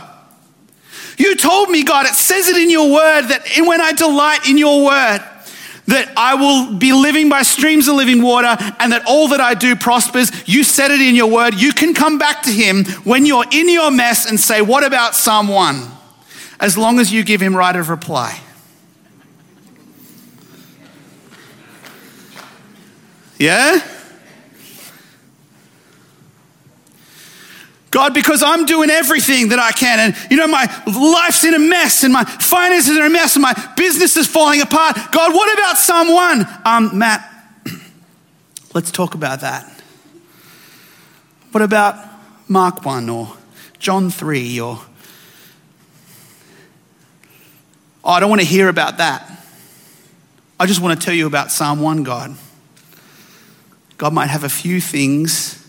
You 1.17 1.35
told 1.35 1.69
me, 1.69 1.83
God, 1.83 2.05
it 2.05 2.13
says 2.13 2.47
it 2.47 2.57
in 2.57 2.69
your 2.69 2.91
word 2.91 3.27
that 3.27 3.47
when 3.59 3.81
I 3.81 3.93
delight 3.93 4.47
in 4.49 4.57
your 4.57 4.85
word, 4.85 5.21
that 5.85 6.11
I 6.15 6.35
will 6.35 6.77
be 6.77 6.93
living 6.93 7.29
by 7.29 7.41
streams 7.41 7.87
of 7.87 7.95
living 7.95 8.21
water 8.21 8.55
and 8.79 8.93
that 8.93 9.03
all 9.05 9.27
that 9.29 9.41
I 9.41 9.53
do 9.53 9.75
prospers. 9.75 10.31
You 10.47 10.63
said 10.63 10.91
it 10.91 11.01
in 11.01 11.15
your 11.15 11.29
word. 11.29 11.55
You 11.55 11.73
can 11.73 11.93
come 11.93 12.17
back 12.17 12.43
to 12.43 12.51
him 12.51 12.85
when 13.03 13.25
you're 13.25 13.45
in 13.51 13.69
your 13.69 13.91
mess 13.91 14.29
and 14.29 14.39
say, 14.39 14.61
What 14.61 14.85
about 14.85 15.13
1? 15.25 15.91
As 16.59 16.77
long 16.77 16.99
as 16.99 17.11
you 17.11 17.23
give 17.23 17.41
him 17.41 17.55
right 17.55 17.75
of 17.75 17.89
reply. 17.89 18.39
Yeah? 23.37 23.81
God, 27.93 28.15
because 28.15 28.41
I'm 28.41 28.65
doing 28.65 28.89
everything 28.89 29.49
that 29.49 29.59
I 29.59 29.71
can. 29.71 29.99
And, 29.99 30.31
you 30.31 30.35
know, 30.35 30.47
my 30.47 30.65
life's 30.87 31.43
in 31.43 31.53
a 31.53 31.59
mess 31.59 32.03
and 32.03 32.11
my 32.11 32.23
finances 32.23 32.97
are 32.97 33.05
a 33.05 33.09
mess 33.09 33.35
and 33.35 33.43
my 33.43 33.53
business 33.77 34.17
is 34.17 34.25
falling 34.25 34.61
apart. 34.61 34.95
God, 35.11 35.31
what 35.31 35.53
about 35.53 35.77
1? 36.11 36.47
Um, 36.65 36.97
Matt, 36.97 37.29
let's 38.73 38.89
talk 38.89 39.13
about 39.13 39.41
that. 39.41 39.69
What 41.51 41.61
about 41.61 42.03
Mark 42.47 42.83
1 42.83 43.09
or 43.09 43.37
John 43.77 44.09
3 44.09 44.59
or. 44.59 44.79
Oh, 48.03 48.09
I 48.09 48.19
don't 48.19 48.29
want 48.31 48.41
to 48.41 48.47
hear 48.47 48.69
about 48.69 48.97
that. 48.97 49.45
I 50.59 50.65
just 50.65 50.81
want 50.81 50.99
to 50.99 51.05
tell 51.05 51.13
you 51.13 51.27
about 51.27 51.51
Psalm 51.51 51.79
1, 51.79 52.01
God. 52.01 52.35
God 53.99 54.13
might 54.13 54.31
have 54.31 54.43
a 54.43 54.49
few 54.49 54.81
things 54.81 55.62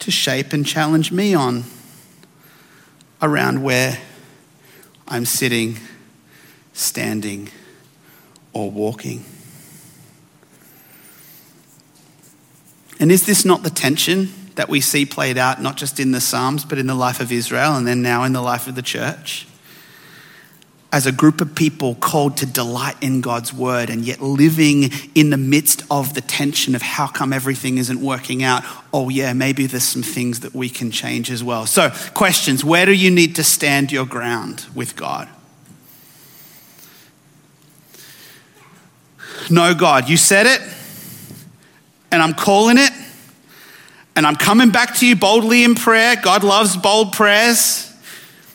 to 0.00 0.10
shape 0.10 0.52
and 0.52 0.66
challenge 0.66 1.12
me 1.12 1.34
on 1.34 1.64
around 3.22 3.62
where 3.62 3.98
I'm 5.08 5.24
sitting, 5.24 5.78
standing, 6.72 7.50
or 8.52 8.70
walking. 8.70 9.24
And 12.98 13.10
is 13.10 13.24
this 13.24 13.44
not 13.44 13.62
the 13.62 13.70
tension 13.70 14.28
that 14.56 14.68
we 14.68 14.80
see 14.80 15.06
played 15.06 15.38
out 15.38 15.62
not 15.62 15.76
just 15.76 15.98
in 15.98 16.12
the 16.12 16.20
Psalms, 16.20 16.64
but 16.64 16.78
in 16.78 16.86
the 16.86 16.94
life 16.94 17.20
of 17.20 17.32
Israel 17.32 17.76
and 17.76 17.86
then 17.86 18.02
now 18.02 18.24
in 18.24 18.32
the 18.32 18.42
life 18.42 18.66
of 18.66 18.74
the 18.74 18.82
church? 18.82 19.46
As 20.92 21.06
a 21.06 21.12
group 21.12 21.40
of 21.40 21.54
people 21.54 21.94
called 21.94 22.36
to 22.38 22.46
delight 22.46 22.96
in 23.00 23.20
God's 23.20 23.52
word 23.52 23.90
and 23.90 24.04
yet 24.04 24.20
living 24.20 24.90
in 25.14 25.30
the 25.30 25.36
midst 25.36 25.84
of 25.90 26.14
the 26.14 26.20
tension 26.20 26.74
of 26.74 26.82
how 26.82 27.06
come 27.06 27.32
everything 27.32 27.78
isn't 27.78 28.00
working 28.00 28.42
out. 28.42 28.64
Oh, 28.92 29.08
yeah, 29.08 29.32
maybe 29.32 29.66
there's 29.66 29.84
some 29.84 30.02
things 30.02 30.40
that 30.40 30.52
we 30.52 30.68
can 30.68 30.90
change 30.90 31.30
as 31.30 31.44
well. 31.44 31.66
So, 31.66 31.90
questions 32.14 32.64
Where 32.64 32.86
do 32.86 32.92
you 32.92 33.10
need 33.10 33.36
to 33.36 33.44
stand 33.44 33.92
your 33.92 34.04
ground 34.04 34.66
with 34.74 34.96
God? 34.96 35.28
No, 39.48 39.74
God, 39.74 40.08
you 40.08 40.16
said 40.16 40.46
it, 40.46 40.60
and 42.10 42.20
I'm 42.20 42.34
calling 42.34 42.78
it, 42.78 42.92
and 44.16 44.26
I'm 44.26 44.36
coming 44.36 44.70
back 44.70 44.96
to 44.96 45.06
you 45.06 45.16
boldly 45.16 45.62
in 45.62 45.76
prayer. 45.76 46.16
God 46.20 46.42
loves 46.44 46.76
bold 46.76 47.12
prayers. 47.12 47.89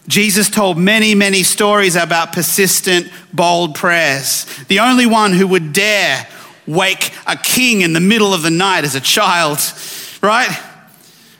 Jesus 0.07 0.49
told 0.49 0.77
many, 0.77 1.15
many 1.15 1.43
stories 1.43 1.95
about 1.95 2.33
persistent, 2.33 3.11
bold 3.33 3.75
prayers. 3.75 4.45
The 4.67 4.79
only 4.79 5.05
one 5.05 5.33
who 5.33 5.47
would 5.47 5.73
dare 5.73 6.27
wake 6.67 7.11
a 7.25 7.35
king 7.35 7.81
in 7.81 7.93
the 7.93 7.99
middle 7.99 8.33
of 8.33 8.43
the 8.43 8.51
night 8.51 8.83
as 8.83 8.95
a 8.95 9.01
child, 9.01 9.59
right? 10.21 10.49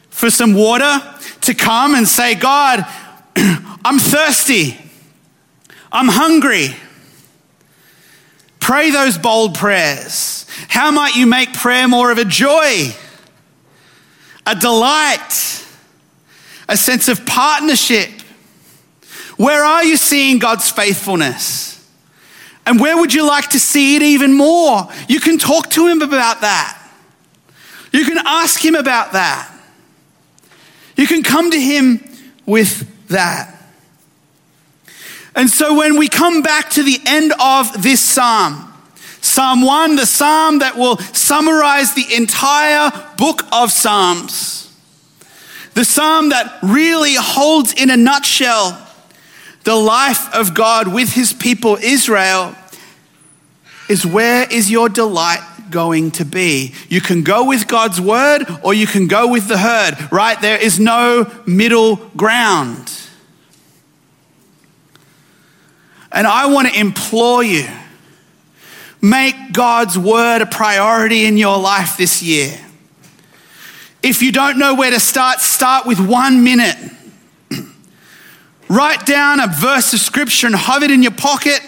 For 0.09 0.31
some 0.31 0.53
water 0.53 1.01
to 1.41 1.53
come 1.53 1.93
and 1.93 2.07
say, 2.07 2.35
God, 2.35 2.85
I'm 3.35 3.99
thirsty. 3.99 4.77
I'm 5.91 6.07
hungry. 6.07 6.75
Pray 8.59 8.89
those 8.89 9.17
bold 9.17 9.55
prayers. 9.55 10.47
How 10.69 10.89
might 10.89 11.15
you 11.15 11.27
make 11.27 11.53
prayer 11.53 11.87
more 11.87 12.11
of 12.11 12.17
a 12.17 12.25
joy, 12.25 12.95
a 14.47 14.55
delight, 14.55 15.63
a 16.67 16.75
sense 16.75 17.07
of 17.07 17.25
partnership? 17.27 18.09
Where 19.37 19.63
are 19.63 19.83
you 19.83 19.97
seeing 19.97 20.39
God's 20.39 20.69
faithfulness? 20.69 21.73
And 22.65 22.79
where 22.79 22.97
would 22.97 23.13
you 23.13 23.27
like 23.27 23.49
to 23.51 23.59
see 23.59 23.95
it 23.95 24.01
even 24.01 24.33
more? 24.33 24.87
You 25.07 25.19
can 25.19 25.37
talk 25.37 25.69
to 25.71 25.87
Him 25.87 26.01
about 26.01 26.41
that. 26.41 26.81
You 27.91 28.05
can 28.05 28.17
ask 28.25 28.63
Him 28.63 28.75
about 28.75 29.13
that. 29.13 29.51
You 30.97 31.07
can 31.07 31.21
come 31.23 31.51
to 31.51 31.59
Him 31.59 32.03
with 32.45 33.07
that. 33.09 33.51
And 35.35 35.49
so 35.49 35.77
when 35.77 35.97
we 35.97 36.07
come 36.07 36.41
back 36.41 36.69
to 36.71 36.83
the 36.83 36.99
end 37.05 37.33
of 37.39 37.83
this 37.83 37.99
psalm, 37.99 38.73
Psalm 39.21 39.61
1, 39.61 39.95
the 39.95 40.05
psalm 40.05 40.59
that 40.59 40.77
will 40.77 40.97
summarize 40.97 41.93
the 41.93 42.15
entire 42.15 42.91
book 43.17 43.41
of 43.51 43.71
Psalms, 43.71 44.71
The 45.73 45.83
psalm 45.83 46.29
that 46.29 46.59
really 46.63 47.15
holds 47.15 47.73
in 47.73 47.89
a 47.89 47.97
nutshell 47.97 48.84
the 49.65 49.75
life 49.75 50.33
of 50.33 50.53
God 50.53 50.87
with 50.87 51.11
his 51.11 51.33
people 51.33 51.77
Israel 51.81 52.55
is 53.89 54.05
where 54.05 54.47
is 54.49 54.71
your 54.71 54.89
delight 54.89 55.41
going 55.69 56.11
to 56.11 56.25
be? 56.25 56.73
You 56.87 57.01
can 57.01 57.23
go 57.23 57.45
with 57.45 57.67
God's 57.67 57.99
word 57.99 58.45
or 58.63 58.73
you 58.73 58.87
can 58.87 59.07
go 59.07 59.27
with 59.27 59.47
the 59.47 59.57
herd, 59.57 60.11
right? 60.11 60.39
There 60.39 60.57
is 60.57 60.79
no 60.79 61.31
middle 61.45 61.97
ground. 62.15 62.91
And 66.11 66.25
I 66.25 66.45
want 66.45 66.69
to 66.69 66.79
implore 66.79 67.43
you 67.43 67.67
make 69.01 69.35
God's 69.51 69.97
word 69.97 70.41
a 70.41 70.45
priority 70.45 71.25
in 71.25 71.37
your 71.37 71.59
life 71.59 71.97
this 71.97 72.23
year. 72.23 72.59
If 74.01 74.21
you 74.21 74.31
don't 74.31 74.57
know 74.57 74.75
where 74.75 74.91
to 74.91 74.99
start, 74.99 75.39
start 75.39 75.85
with 75.85 75.99
one 75.99 76.43
minute. 76.43 76.77
Write 78.67 79.05
down 79.05 79.39
a 79.39 79.47
verse 79.47 79.93
of 79.93 79.99
scripture 79.99 80.47
and 80.47 80.55
have 80.55 80.83
it 80.83 80.91
in 80.91 81.03
your 81.03 81.11
pocket 81.11 81.61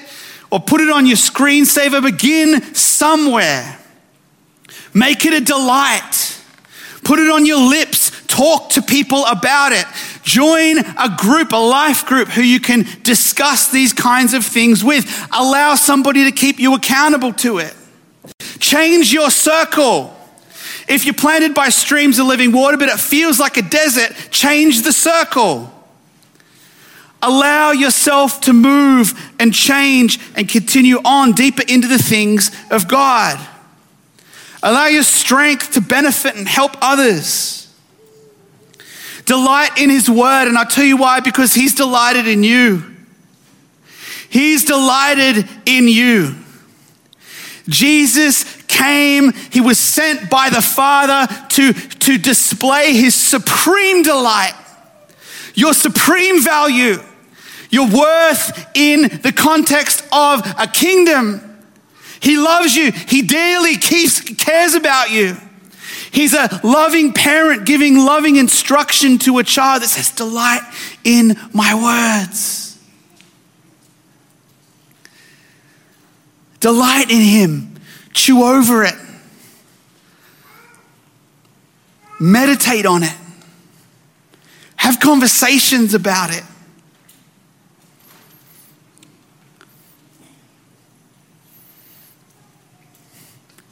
or 0.51 0.59
put 0.59 0.81
it 0.81 0.89
on 0.89 1.05
your 1.05 1.17
screensaver. 1.17 2.01
Begin 2.01 2.61
somewhere. 2.73 3.77
Make 4.93 5.25
it 5.25 5.33
a 5.33 5.41
delight. 5.41 6.41
Put 7.03 7.19
it 7.19 7.29
on 7.29 7.45
your 7.45 7.69
lips. 7.69 8.11
Talk 8.27 8.71
to 8.71 8.81
people 8.81 9.25
about 9.25 9.71
it. 9.71 9.85
Join 10.23 10.79
a 10.79 11.15
group, 11.17 11.53
a 11.53 11.55
life 11.55 12.05
group 12.05 12.27
who 12.29 12.41
you 12.41 12.59
can 12.59 12.85
discuss 13.03 13.71
these 13.71 13.93
kinds 13.93 14.33
of 14.33 14.45
things 14.45 14.83
with. 14.83 15.27
Allow 15.31 15.75
somebody 15.75 16.25
to 16.25 16.31
keep 16.31 16.59
you 16.59 16.75
accountable 16.75 17.33
to 17.33 17.59
it. 17.59 17.73
Change 18.59 19.13
your 19.13 19.29
circle. 19.29 20.13
If 20.89 21.05
you're 21.05 21.13
planted 21.13 21.53
by 21.53 21.69
streams 21.69 22.17
of 22.19 22.27
living 22.27 22.51
water, 22.51 22.77
but 22.77 22.89
it 22.89 22.99
feels 22.99 23.39
like 23.39 23.57
a 23.57 23.61
desert, 23.61 24.13
change 24.31 24.81
the 24.81 24.93
circle. 24.93 25.71
Allow 27.21 27.71
yourself 27.71 28.41
to 28.41 28.53
move 28.53 29.13
and 29.39 29.53
change 29.53 30.19
and 30.35 30.47
continue 30.47 30.99
on 31.03 31.31
deeper 31.31 31.63
into 31.67 31.87
the 31.87 31.97
things 31.97 32.51
of 32.69 32.87
God. 32.87 33.39
Allow 34.61 34.87
your 34.87 35.03
strength 35.03 35.73
to 35.73 35.81
benefit 35.81 36.35
and 36.35 36.47
help 36.47 36.75
others. 36.81 37.73
Delight 39.25 39.77
in 39.77 39.89
His 39.89 40.09
Word, 40.09 40.47
and 40.47 40.57
I'll 40.57 40.65
tell 40.65 40.85
you 40.85 40.97
why 40.97 41.19
because 41.19 41.53
He's 41.53 41.75
delighted 41.75 42.27
in 42.27 42.43
you. 42.43 42.83
He's 44.29 44.65
delighted 44.65 45.47
in 45.65 45.87
you. 45.87 46.35
Jesus 47.67 48.43
came, 48.67 49.33
He 49.51 49.61
was 49.61 49.79
sent 49.79 50.29
by 50.29 50.49
the 50.49 50.61
Father 50.61 51.33
to, 51.49 51.73
to 51.73 52.17
display 52.17 52.93
His 52.93 53.15
supreme 53.15 54.03
delight, 54.03 54.53
your 55.57 55.73
supreme 55.73 56.41
value, 56.41 57.01
your 57.71 57.89
worth 57.89 58.69
in 58.75 59.01
the 59.23 59.33
context 59.35 60.03
of 60.13 60.41
a 60.57 60.67
kingdom. 60.67 61.41
He 62.21 62.37
loves 62.37 62.75
you, 62.75 62.91
He 62.91 63.23
daily 63.23 63.75
keeps, 63.75 64.21
cares 64.21 64.75
about 64.75 65.09
you. 65.09 65.35
He's 66.11 66.33
a 66.33 66.61
loving 66.63 67.11
parent 67.11 67.65
giving 67.65 67.97
loving 67.97 68.37
instruction 68.37 69.17
to 69.19 69.39
a 69.39 69.43
child 69.43 69.81
that 69.81 69.87
says, 69.87 70.11
Delight 70.11 70.61
in 71.03 71.35
my 71.53 71.73
words. 71.73 72.77
Delight 76.59 77.09
in 77.09 77.21
Him. 77.21 77.75
Chew 78.13 78.43
over 78.43 78.83
it. 78.83 78.95
Meditate 82.19 82.85
on 82.85 83.03
it. 83.03 83.15
Have 84.87 85.01
conversations 85.01 85.93
about 85.93 86.33
it. 86.33 86.45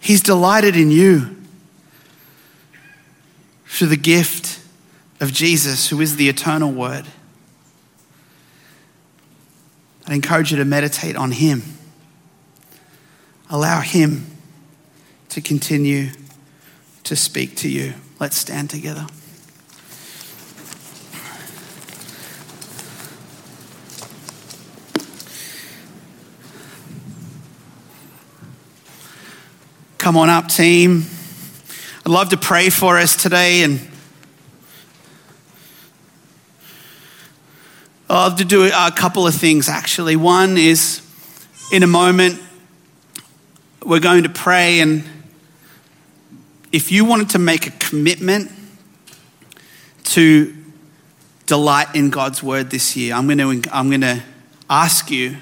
He's 0.01 0.19
delighted 0.19 0.75
in 0.75 0.91
you 0.91 1.37
through 3.65 3.87
the 3.87 3.95
gift 3.95 4.59
of 5.21 5.31
Jesus, 5.31 5.87
who 5.87 6.01
is 6.01 6.17
the 6.17 6.27
eternal 6.27 6.69
Word. 6.69 7.05
I 10.05 10.15
encourage 10.15 10.51
you 10.51 10.57
to 10.57 10.65
meditate 10.65 11.15
on 11.15 11.31
Him. 11.31 11.63
Allow 13.49 13.79
Him 13.79 14.25
to 15.29 15.39
continue 15.39 16.09
to 17.05 17.15
speak 17.15 17.55
to 17.55 17.69
you. 17.69 17.93
Let's 18.19 18.35
stand 18.35 18.69
together. 18.69 19.07
Come 30.05 30.17
on 30.17 30.29
up, 30.29 30.49
team. 30.49 31.03
I'd 32.05 32.11
love 32.11 32.29
to 32.29 32.37
pray 32.37 32.69
for 32.69 32.99
us 32.99 33.15
today 33.15 33.63
and 33.63 33.79
I'd 38.07 38.13
love 38.13 38.35
to 38.35 38.45
do 38.45 38.65
a 38.65 38.91
couple 38.95 39.25
of 39.25 39.33
things 39.33 39.67
actually. 39.67 40.15
One 40.15 40.57
is 40.57 41.01
in 41.71 41.81
a 41.81 41.87
moment, 41.87 42.39
we're 43.83 43.99
going 43.99 44.21
to 44.21 44.29
pray, 44.29 44.79
and 44.79 45.05
if 46.71 46.91
you 46.91 47.03
wanted 47.03 47.31
to 47.31 47.39
make 47.39 47.65
a 47.65 47.71
commitment 47.71 48.51
to 50.03 50.55
delight 51.47 51.95
in 51.95 52.11
God's 52.11 52.43
word 52.43 52.69
this 52.69 52.95
year, 52.95 53.15
I'm 53.15 53.25
going 53.25 53.39
to, 53.39 53.75
I'm 53.75 53.89
going 53.89 54.01
to 54.01 54.21
ask 54.69 55.09
you 55.09 55.37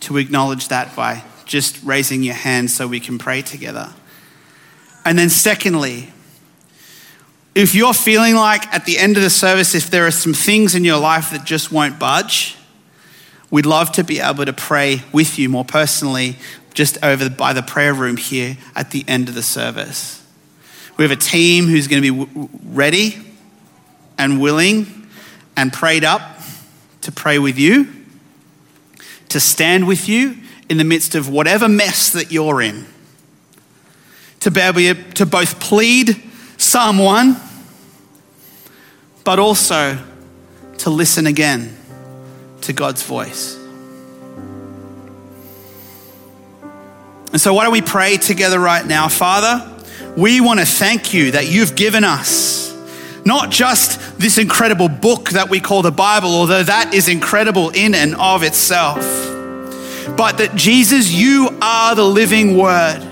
to 0.00 0.16
acknowledge 0.16 0.68
that 0.68 0.96
by 0.96 1.22
just 1.50 1.82
raising 1.82 2.22
your 2.22 2.36
hand 2.36 2.70
so 2.70 2.86
we 2.86 3.00
can 3.00 3.18
pray 3.18 3.42
together. 3.42 3.92
And 5.04 5.18
then, 5.18 5.28
secondly, 5.28 6.12
if 7.56 7.74
you're 7.74 7.92
feeling 7.92 8.36
like 8.36 8.72
at 8.72 8.84
the 8.84 8.96
end 8.96 9.16
of 9.16 9.24
the 9.24 9.30
service, 9.30 9.74
if 9.74 9.90
there 9.90 10.06
are 10.06 10.12
some 10.12 10.32
things 10.32 10.76
in 10.76 10.84
your 10.84 11.00
life 11.00 11.32
that 11.32 11.44
just 11.44 11.72
won't 11.72 11.98
budge, 11.98 12.56
we'd 13.50 13.66
love 13.66 13.90
to 13.92 14.04
be 14.04 14.20
able 14.20 14.44
to 14.44 14.52
pray 14.52 15.02
with 15.12 15.40
you 15.40 15.48
more 15.48 15.64
personally, 15.64 16.36
just 16.72 17.02
over 17.02 17.28
by 17.28 17.52
the 17.52 17.64
prayer 17.64 17.92
room 17.92 18.16
here 18.16 18.56
at 18.76 18.92
the 18.92 19.04
end 19.08 19.28
of 19.28 19.34
the 19.34 19.42
service. 19.42 20.24
We 20.98 21.02
have 21.02 21.10
a 21.10 21.16
team 21.16 21.66
who's 21.66 21.88
going 21.88 22.00
to 22.04 22.26
be 22.26 22.48
ready 22.66 23.16
and 24.16 24.40
willing 24.40 25.08
and 25.56 25.72
prayed 25.72 26.04
up 26.04 26.22
to 27.00 27.10
pray 27.10 27.40
with 27.40 27.58
you, 27.58 27.88
to 29.30 29.40
stand 29.40 29.88
with 29.88 30.08
you 30.08 30.39
in 30.70 30.78
the 30.78 30.84
midst 30.84 31.16
of 31.16 31.28
whatever 31.28 31.68
mess 31.68 32.10
that 32.10 32.30
you're 32.30 32.62
in 32.62 32.86
to 34.38 34.50
be 34.50 34.60
able 34.60 35.12
to 35.14 35.26
both 35.26 35.60
plead 35.60 36.22
Psalm 36.56 36.98
1, 36.98 37.36
but 39.24 39.38
also 39.38 39.98
to 40.78 40.90
listen 40.90 41.26
again 41.26 41.76
to 42.62 42.72
God's 42.72 43.02
voice. 43.02 43.56
And 47.32 47.40
so, 47.40 47.52
why 47.52 47.64
don't 47.64 47.72
we 47.72 47.82
pray 47.82 48.16
together 48.16 48.58
right 48.58 48.86
now? 48.86 49.08
Father, 49.08 49.84
we 50.16 50.40
want 50.40 50.60
to 50.60 50.66
thank 50.66 51.12
you 51.12 51.32
that 51.32 51.48
you've 51.48 51.74
given 51.74 52.04
us 52.04 52.70
not 53.24 53.50
just 53.50 54.18
this 54.18 54.38
incredible 54.38 54.88
book 54.88 55.30
that 55.30 55.50
we 55.50 55.60
call 55.60 55.82
the 55.82 55.90
Bible, 55.90 56.30
although 56.30 56.62
that 56.62 56.94
is 56.94 57.08
incredible 57.08 57.70
in 57.70 57.94
and 57.94 58.14
of 58.14 58.42
itself, 58.42 59.29
but 60.16 60.38
that 60.38 60.54
Jesus, 60.54 61.10
you 61.12 61.56
are 61.60 61.94
the 61.94 62.04
living 62.04 62.56
word. 62.56 63.06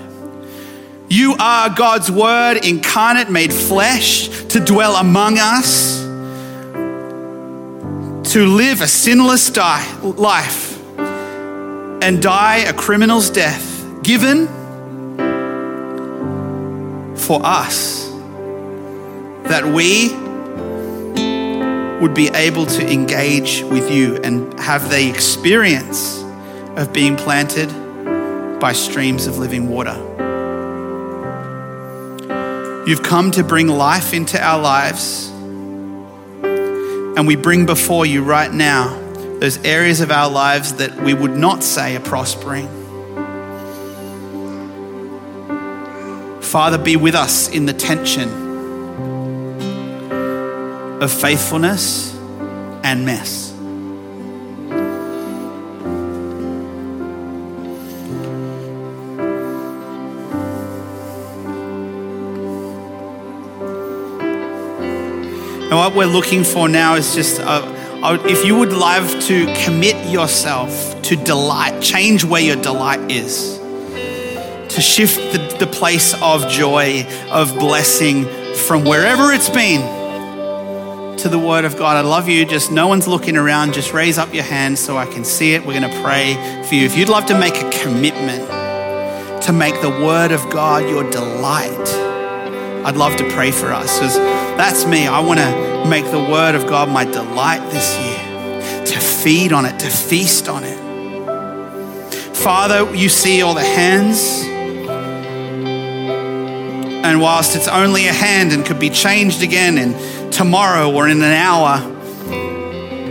You 1.09 1.35
are 1.39 1.69
God's 1.69 2.11
word 2.11 2.63
incarnate, 2.63 3.31
made 3.31 3.51
flesh, 3.51 4.29
to 4.49 4.59
dwell 4.59 4.95
among 4.95 5.37
us, 5.39 6.01
to 8.31 8.45
live 8.45 8.81
a 8.81 8.87
sinless 8.87 9.49
die, 9.49 9.99
life 10.01 10.77
and 10.99 12.21
die 12.21 12.57
a 12.57 12.73
criminal's 12.73 13.31
death, 13.31 13.83
given 14.03 14.47
for 17.17 17.43
us, 17.43 18.07
that 19.43 19.65
we 19.65 20.13
would 21.99 22.13
be 22.13 22.29
able 22.29 22.65
to 22.65 22.87
engage 22.87 23.63
with 23.63 23.91
you 23.91 24.17
and 24.17 24.57
have 24.59 24.89
the 24.89 25.09
experience 25.09 26.23
of 26.79 26.91
being 26.91 27.15
planted 27.15 27.67
by 28.59 28.73
streams 28.73 29.27
of 29.27 29.37
living 29.37 29.69
water. 29.69 29.95
You've 32.87 33.03
come 33.03 33.29
to 33.31 33.43
bring 33.43 33.67
life 33.67 34.13
into 34.13 34.41
our 34.43 34.59
lives. 34.59 35.29
And 36.41 37.27
we 37.27 37.35
bring 37.35 37.65
before 37.67 38.05
you 38.05 38.23
right 38.23 38.51
now 38.51 38.97
those 39.39 39.63
areas 39.63 40.01
of 40.01 40.09
our 40.09 40.29
lives 40.29 40.73
that 40.75 40.95
we 41.01 41.13
would 41.13 41.35
not 41.35 41.63
say 41.63 41.95
are 41.95 41.99
prospering. 41.99 42.67
Father, 46.41 46.77
be 46.77 46.95
with 46.95 47.13
us 47.13 47.49
in 47.49 47.67
the 47.67 47.73
tension. 47.73 48.47
of 51.01 51.11
faithfulness 51.11 52.13
and 52.83 53.05
mess. 53.05 53.48
And 65.69 65.77
what 65.77 65.93
we're 65.93 66.07
looking 66.07 66.43
for 66.43 66.67
now 66.67 66.95
is 66.95 67.13
just, 67.13 67.39
uh, 67.39 67.61
if 68.25 68.43
you 68.43 68.57
would 68.57 68.73
love 68.73 69.07
to 69.25 69.45
commit 69.63 70.09
yourself 70.09 70.99
to 71.03 71.15
delight, 71.15 71.79
change 71.79 72.23
where 72.23 72.41
your 72.41 72.55
delight 72.55 73.11
is, 73.11 73.59
to 74.73 74.81
shift 74.81 75.17
the, 75.31 75.57
the 75.59 75.67
place 75.67 76.15
of 76.23 76.49
joy, 76.49 77.05
of 77.29 77.53
blessing 77.59 78.25
from 78.55 78.83
wherever 78.83 79.31
it's 79.31 79.51
been 79.51 81.17
to 81.19 81.29
the 81.29 81.37
Word 81.37 81.65
of 81.65 81.77
God. 81.77 81.97
I 81.97 82.01
love 82.01 82.27
you. 82.27 82.45
Just 82.45 82.71
no 82.71 82.87
one's 82.87 83.07
looking 83.07 83.37
around. 83.37 83.75
Just 83.75 83.93
raise 83.93 84.17
up 84.17 84.33
your 84.33 84.45
hand 84.45 84.79
so 84.79 84.97
I 84.97 85.05
can 85.05 85.23
see 85.23 85.53
it. 85.53 85.63
We're 85.63 85.79
going 85.79 85.91
to 85.91 86.01
pray 86.01 86.63
for 86.63 86.73
you. 86.73 86.85
If 86.85 86.97
you'd 86.97 87.09
love 87.09 87.27
to 87.27 87.37
make 87.37 87.61
a 87.61 87.69
commitment 87.69 88.49
to 89.43 89.53
make 89.53 89.79
the 89.81 89.89
Word 89.91 90.31
of 90.31 90.49
God 90.49 90.89
your 90.89 91.07
delight, 91.11 92.08
I'd 92.85 92.95
love 92.95 93.15
to 93.17 93.29
pray 93.31 93.51
for 93.51 93.73
us 93.73 93.99
because 93.99 94.15
that's 94.15 94.85
me. 94.85 95.07
I 95.07 95.19
want 95.19 95.39
to 95.39 95.89
make 95.89 96.05
the 96.05 96.19
Word 96.19 96.55
of 96.55 96.65
God 96.67 96.89
my 96.89 97.05
delight 97.05 97.59
this 97.71 97.97
year, 97.99 98.85
to 98.85 98.99
feed 98.99 99.51
on 99.51 99.65
it, 99.65 99.79
to 99.79 99.89
feast 99.89 100.47
on 100.47 100.63
it. 100.63 100.77
Father, 102.35 102.95
you 102.95 103.09
see 103.09 103.41
all 103.41 103.53
the 103.53 103.61
hands. 103.61 104.43
And 107.05 107.19
whilst 107.21 107.55
it's 107.55 107.67
only 107.67 108.07
a 108.07 108.13
hand 108.13 108.53
and 108.53 108.65
could 108.65 108.79
be 108.79 108.89
changed 108.89 109.41
again 109.43 109.77
in 109.77 110.31
tomorrow 110.31 110.93
or 110.93 111.09
in 111.09 111.21
an 111.21 111.33
hour, 111.33 111.81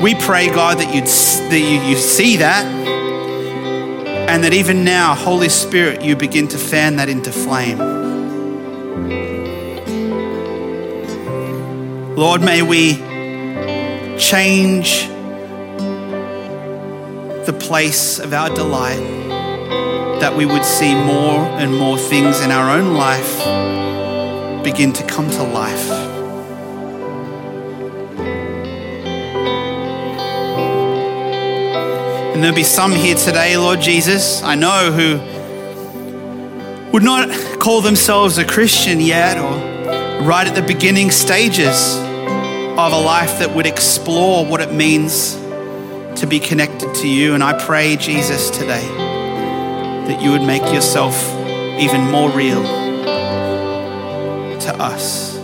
we 0.01 0.15
pray, 0.15 0.47
God, 0.47 0.79
that, 0.79 0.95
you'd, 0.95 1.05
that 1.05 1.59
you, 1.59 1.91
you 1.91 1.97
see 1.97 2.37
that 2.37 2.65
and 4.29 4.45
that 4.45 4.53
even 4.53 4.85
now, 4.85 5.15
Holy 5.15 5.49
Spirit, 5.49 6.03
you 6.03 6.15
begin 6.15 6.49
to 6.49 6.59
fan 6.59 6.97
that 6.97 7.09
into 7.09 7.33
flame. 7.33 7.98
Lord, 12.19 12.43
may 12.43 12.63
we 12.63 12.95
change 14.19 15.07
the 17.47 17.57
place 17.57 18.19
of 18.19 18.33
our 18.33 18.53
delight, 18.53 18.99
that 20.19 20.37
we 20.37 20.45
would 20.45 20.65
see 20.65 20.97
more 20.97 21.39
and 21.61 21.73
more 21.73 21.97
things 21.97 22.41
in 22.41 22.51
our 22.51 22.77
own 22.77 22.95
life 22.95 23.45
begin 24.65 24.93
to 24.95 25.07
come 25.07 25.31
to 25.31 25.45
life. 25.45 25.91
And 32.35 32.43
there'll 32.43 32.53
be 32.53 32.65
some 32.65 32.91
here 32.91 33.15
today, 33.15 33.57
Lord 33.57 33.81
Jesus, 33.81 34.43
I 34.43 34.57
know, 34.57 34.91
who 34.91 35.21
would 36.91 37.05
not 37.05 37.31
call 37.61 37.81
themselves 37.81 38.39
a 38.39 38.45
Christian 38.45 39.01
yet 39.01 39.39
or 39.39 40.25
right 40.25 40.49
at 40.49 40.57
the 40.57 40.63
beginning 40.63 41.13
stages 41.13 42.08
of 42.87 42.93
a 42.93 42.97
life 42.97 43.41
that 43.41 43.53
would 43.57 43.67
explore 43.67 44.47
what 44.47 44.61
it 44.61 44.73
means 44.73 45.35
to 46.21 46.27
be 46.29 46.39
connected 46.39 46.95
to 46.95 47.09
you. 47.09 47.35
And 47.35 47.43
I 47.43 47.53
pray, 47.67 47.97
Jesus, 47.97 48.51
today 48.51 48.87
that 50.07 50.23
you 50.23 50.31
would 50.31 50.43
make 50.43 50.63
yourself 50.73 51.21
even 51.81 52.03
more 52.03 52.31
real 52.31 52.63
to 54.61 54.77
us. 54.79 55.37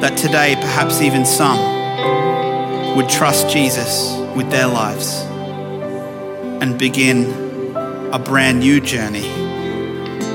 That 0.00 0.16
today, 0.16 0.54
perhaps 0.54 1.00
even 1.00 1.24
some 1.24 1.58
would 2.96 3.08
trust 3.08 3.50
Jesus 3.50 4.16
with 4.36 4.50
their 4.50 4.68
lives 4.68 5.22
and 6.62 6.78
begin 6.78 7.74
a 8.12 8.20
brand 8.20 8.60
new 8.60 8.80
journey 8.80 9.28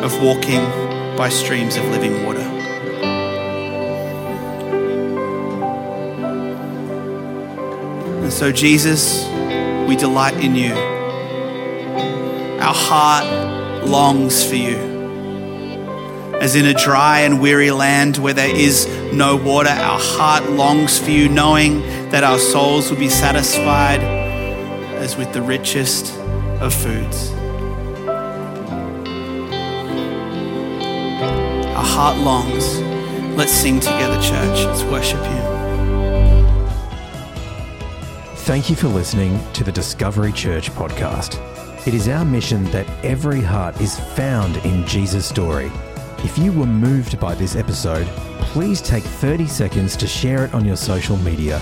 of 0.03 0.21
walking 0.21 0.86
by 1.17 1.29
streams 1.29 1.75
of 1.75 1.83
living 1.85 2.23
water. 2.23 2.41
And 8.21 8.31
so, 8.31 8.51
Jesus, 8.51 9.25
we 9.87 9.95
delight 9.95 10.35
in 10.43 10.55
you. 10.55 10.73
Our 12.59 12.73
heart 12.75 13.87
longs 13.87 14.47
for 14.47 14.55
you. 14.55 14.75
As 16.39 16.55
in 16.55 16.67
a 16.67 16.73
dry 16.73 17.21
and 17.21 17.41
weary 17.41 17.71
land 17.71 18.17
where 18.17 18.33
there 18.35 18.55
is 18.55 18.85
no 19.11 19.37
water, 19.37 19.69
our 19.69 19.99
heart 19.99 20.49
longs 20.51 20.99
for 20.99 21.09
you, 21.09 21.29
knowing 21.29 21.81
that 22.11 22.23
our 22.23 22.37
souls 22.37 22.91
will 22.91 22.99
be 22.99 23.09
satisfied 23.09 24.01
as 24.01 25.15
with 25.17 25.33
the 25.33 25.41
richest 25.41 26.13
of 26.59 26.73
foods. 26.75 27.31
Heart 31.99 32.17
longs. 32.19 32.79
Let's 33.35 33.51
sing 33.51 33.79
together, 33.79 34.21
church. 34.21 34.65
Let's 34.65 34.83
worship 34.83 35.19
Him. 35.19 36.57
Thank 38.45 38.69
you 38.69 38.75
for 38.75 38.87
listening 38.87 39.39
to 39.53 39.63
the 39.63 39.71
Discovery 39.71 40.31
Church 40.31 40.69
podcast. 40.69 41.41
It 41.87 41.95
is 41.95 42.07
our 42.07 42.23
mission 42.23 42.65
that 42.65 42.87
every 43.03 43.41
heart 43.41 43.81
is 43.81 43.99
found 44.15 44.57
in 44.57 44.85
Jesus' 44.85 45.25
story. 45.25 45.71
If 46.19 46.37
you 46.37 46.51
were 46.51 46.67
moved 46.67 47.19
by 47.19 47.33
this 47.33 47.55
episode, 47.55 48.05
please 48.41 48.79
take 48.79 49.03
30 49.03 49.47
seconds 49.47 49.97
to 49.97 50.05
share 50.05 50.45
it 50.45 50.53
on 50.53 50.65
your 50.65 50.77
social 50.77 51.17
media. 51.17 51.59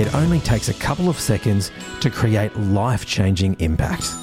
It 0.00 0.12
only 0.16 0.40
takes 0.40 0.68
a 0.68 0.74
couple 0.74 1.08
of 1.08 1.20
seconds 1.20 1.70
to 2.00 2.10
create 2.10 2.56
life 2.56 3.06
changing 3.06 3.54
impact. 3.60 4.16